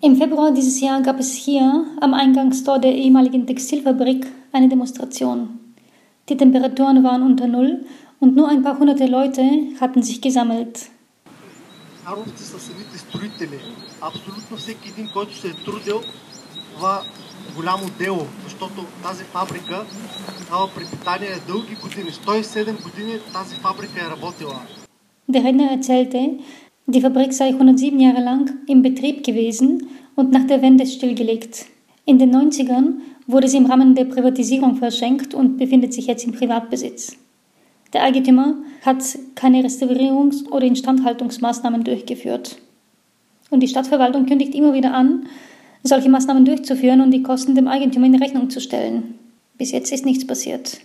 Im 0.00 0.16
Februar 0.16 0.52
dieses 0.52 0.80
Jahr 0.80 1.00
gab 1.02 1.18
es 1.18 1.32
hier 1.32 1.86
am 2.00 2.12
Eingangstor 2.14 2.78
der 2.78 2.94
ehemaligen 2.94 3.46
Textilfabrik 3.46 4.26
eine 4.52 4.68
Demonstration. 4.68 5.38
Die 6.28 6.36
Temperaturen 6.36 7.02
waren 7.04 7.22
unter 7.22 7.46
Null 7.46 7.84
und 8.20 8.36
nur 8.36 8.48
ein 8.48 8.62
paar 8.62 8.78
hunderte 8.78 9.06
Leute 9.06 9.42
hatten 9.80 10.02
sich 10.02 10.20
gesammelt. 10.20 10.90
Харовци 12.04 12.44
са 12.44 12.60
самите 12.60 12.98
строители. 12.98 13.58
Абсолютно 14.00 14.56
всеки 14.56 14.88
един, 14.88 15.08
който 15.12 15.36
се 15.36 15.48
е 15.48 15.52
трудил 15.64 16.00
това 16.74 17.02
голямо 17.56 17.84
дело, 17.98 18.26
защото 18.44 18.84
тази 19.02 19.24
фабрика 19.24 19.84
дава 20.50 20.68
препитание 20.74 21.30
дълги 21.48 21.74
години. 21.74 22.10
107 22.10 22.82
години 22.82 23.18
тази 23.32 23.56
фабрика 23.56 24.06
е 24.06 24.10
работила. 24.10 24.60
Der 25.32 25.42
Redner 25.44 25.70
erzählte, 25.78 26.20
die 26.91 27.01
Fabrik 27.01 27.33
sei 27.33 27.49
107 27.49 27.99
Jahre 27.99 28.23
lang 28.23 28.51
im 28.65 28.81
Betrieb 28.81 29.23
gewesen 29.23 29.89
und 30.15 30.31
nach 30.31 30.47
der 30.47 30.63
Wende 30.63 30.87
stillgelegt. 30.87 31.67
In 32.05 32.17
den 32.17 32.33
90ern 32.35 32.93
wurde 33.27 33.47
sie 33.47 33.57
im 33.57 33.67
Rahmen 33.67 33.93
der 33.93 34.05
Privatisierung 34.05 34.75
verschenkt 34.75 35.35
und 35.35 35.57
befindet 35.57 35.93
sich 35.93 36.07
jetzt 36.07 36.25
im 36.25 36.31
Privatbesitz. 36.31 37.15
Der 37.93 38.01
Eigentümer 38.01 38.55
hat 38.83 39.03
keine 39.35 39.61
Restaurierungs- 39.61 40.49
oder 40.49 40.65
Instandhaltungsmaßnahmen 40.65 41.83
durchgeführt. 41.83 42.57
Und 43.51 43.59
die 43.59 43.67
Stadtverwaltung 43.67 44.25
kündigt 44.25 44.55
immer 44.55 44.73
wieder 44.73 44.91
an, 44.95 45.27
solche 45.83 46.09
Maßnahmen 46.09 46.43
durchzuführen 46.43 47.01
und 47.01 47.11
die 47.11 47.21
Kosten 47.21 47.53
dem 47.53 47.67
Eigentümer 47.67 48.07
in 48.07 48.15
Rechnung 48.15 48.49
zu 48.49 48.59
stellen. 48.59 49.13
Bis 49.59 49.71
jetzt 49.71 49.91
ist 49.91 50.07
nichts 50.07 50.25
passiert. 50.25 50.79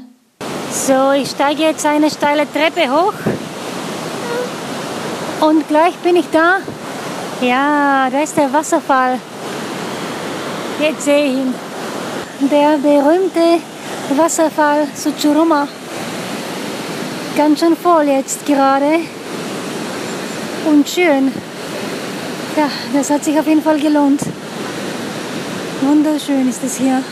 So, 0.73 1.13
ich 1.13 1.31
steige 1.31 1.63
jetzt 1.63 1.87
eine 1.87 2.11
steile 2.11 2.53
Treppe 2.53 2.91
hoch 2.91 3.15
und 5.41 5.69
gleich 5.69 5.95
bin 5.99 6.17
ich 6.17 6.27
da. 6.33 6.59
Ja, 7.41 8.11
da 8.11 8.21
ist 8.21 8.37
der 8.37 8.53
Wasserfall. 8.53 9.21
Jetzt 10.81 11.03
sehe 11.03 11.27
ich 11.27 11.35
ihn 11.35 11.55
der 12.49 12.79
berühmte 12.79 13.61
Wasserfall 14.17 14.87
Suchuruma. 14.95 15.69
Ganz 17.37 17.61
schön 17.61 17.77
voll 17.77 18.09
jetzt 18.09 18.45
gerade. 18.47 19.01
Und 20.67 20.89
schön. 20.89 21.33
Ja, 22.57 22.69
das 22.93 23.11
hat 23.11 23.25
sich 23.25 23.39
auf 23.39 23.47
jeden 23.47 23.63
Fall 23.63 23.79
gelohnt. 23.81 24.21
Wunderschön 25.83 26.49
ist 26.49 26.63
es 26.65 26.79
hier. 26.79 27.03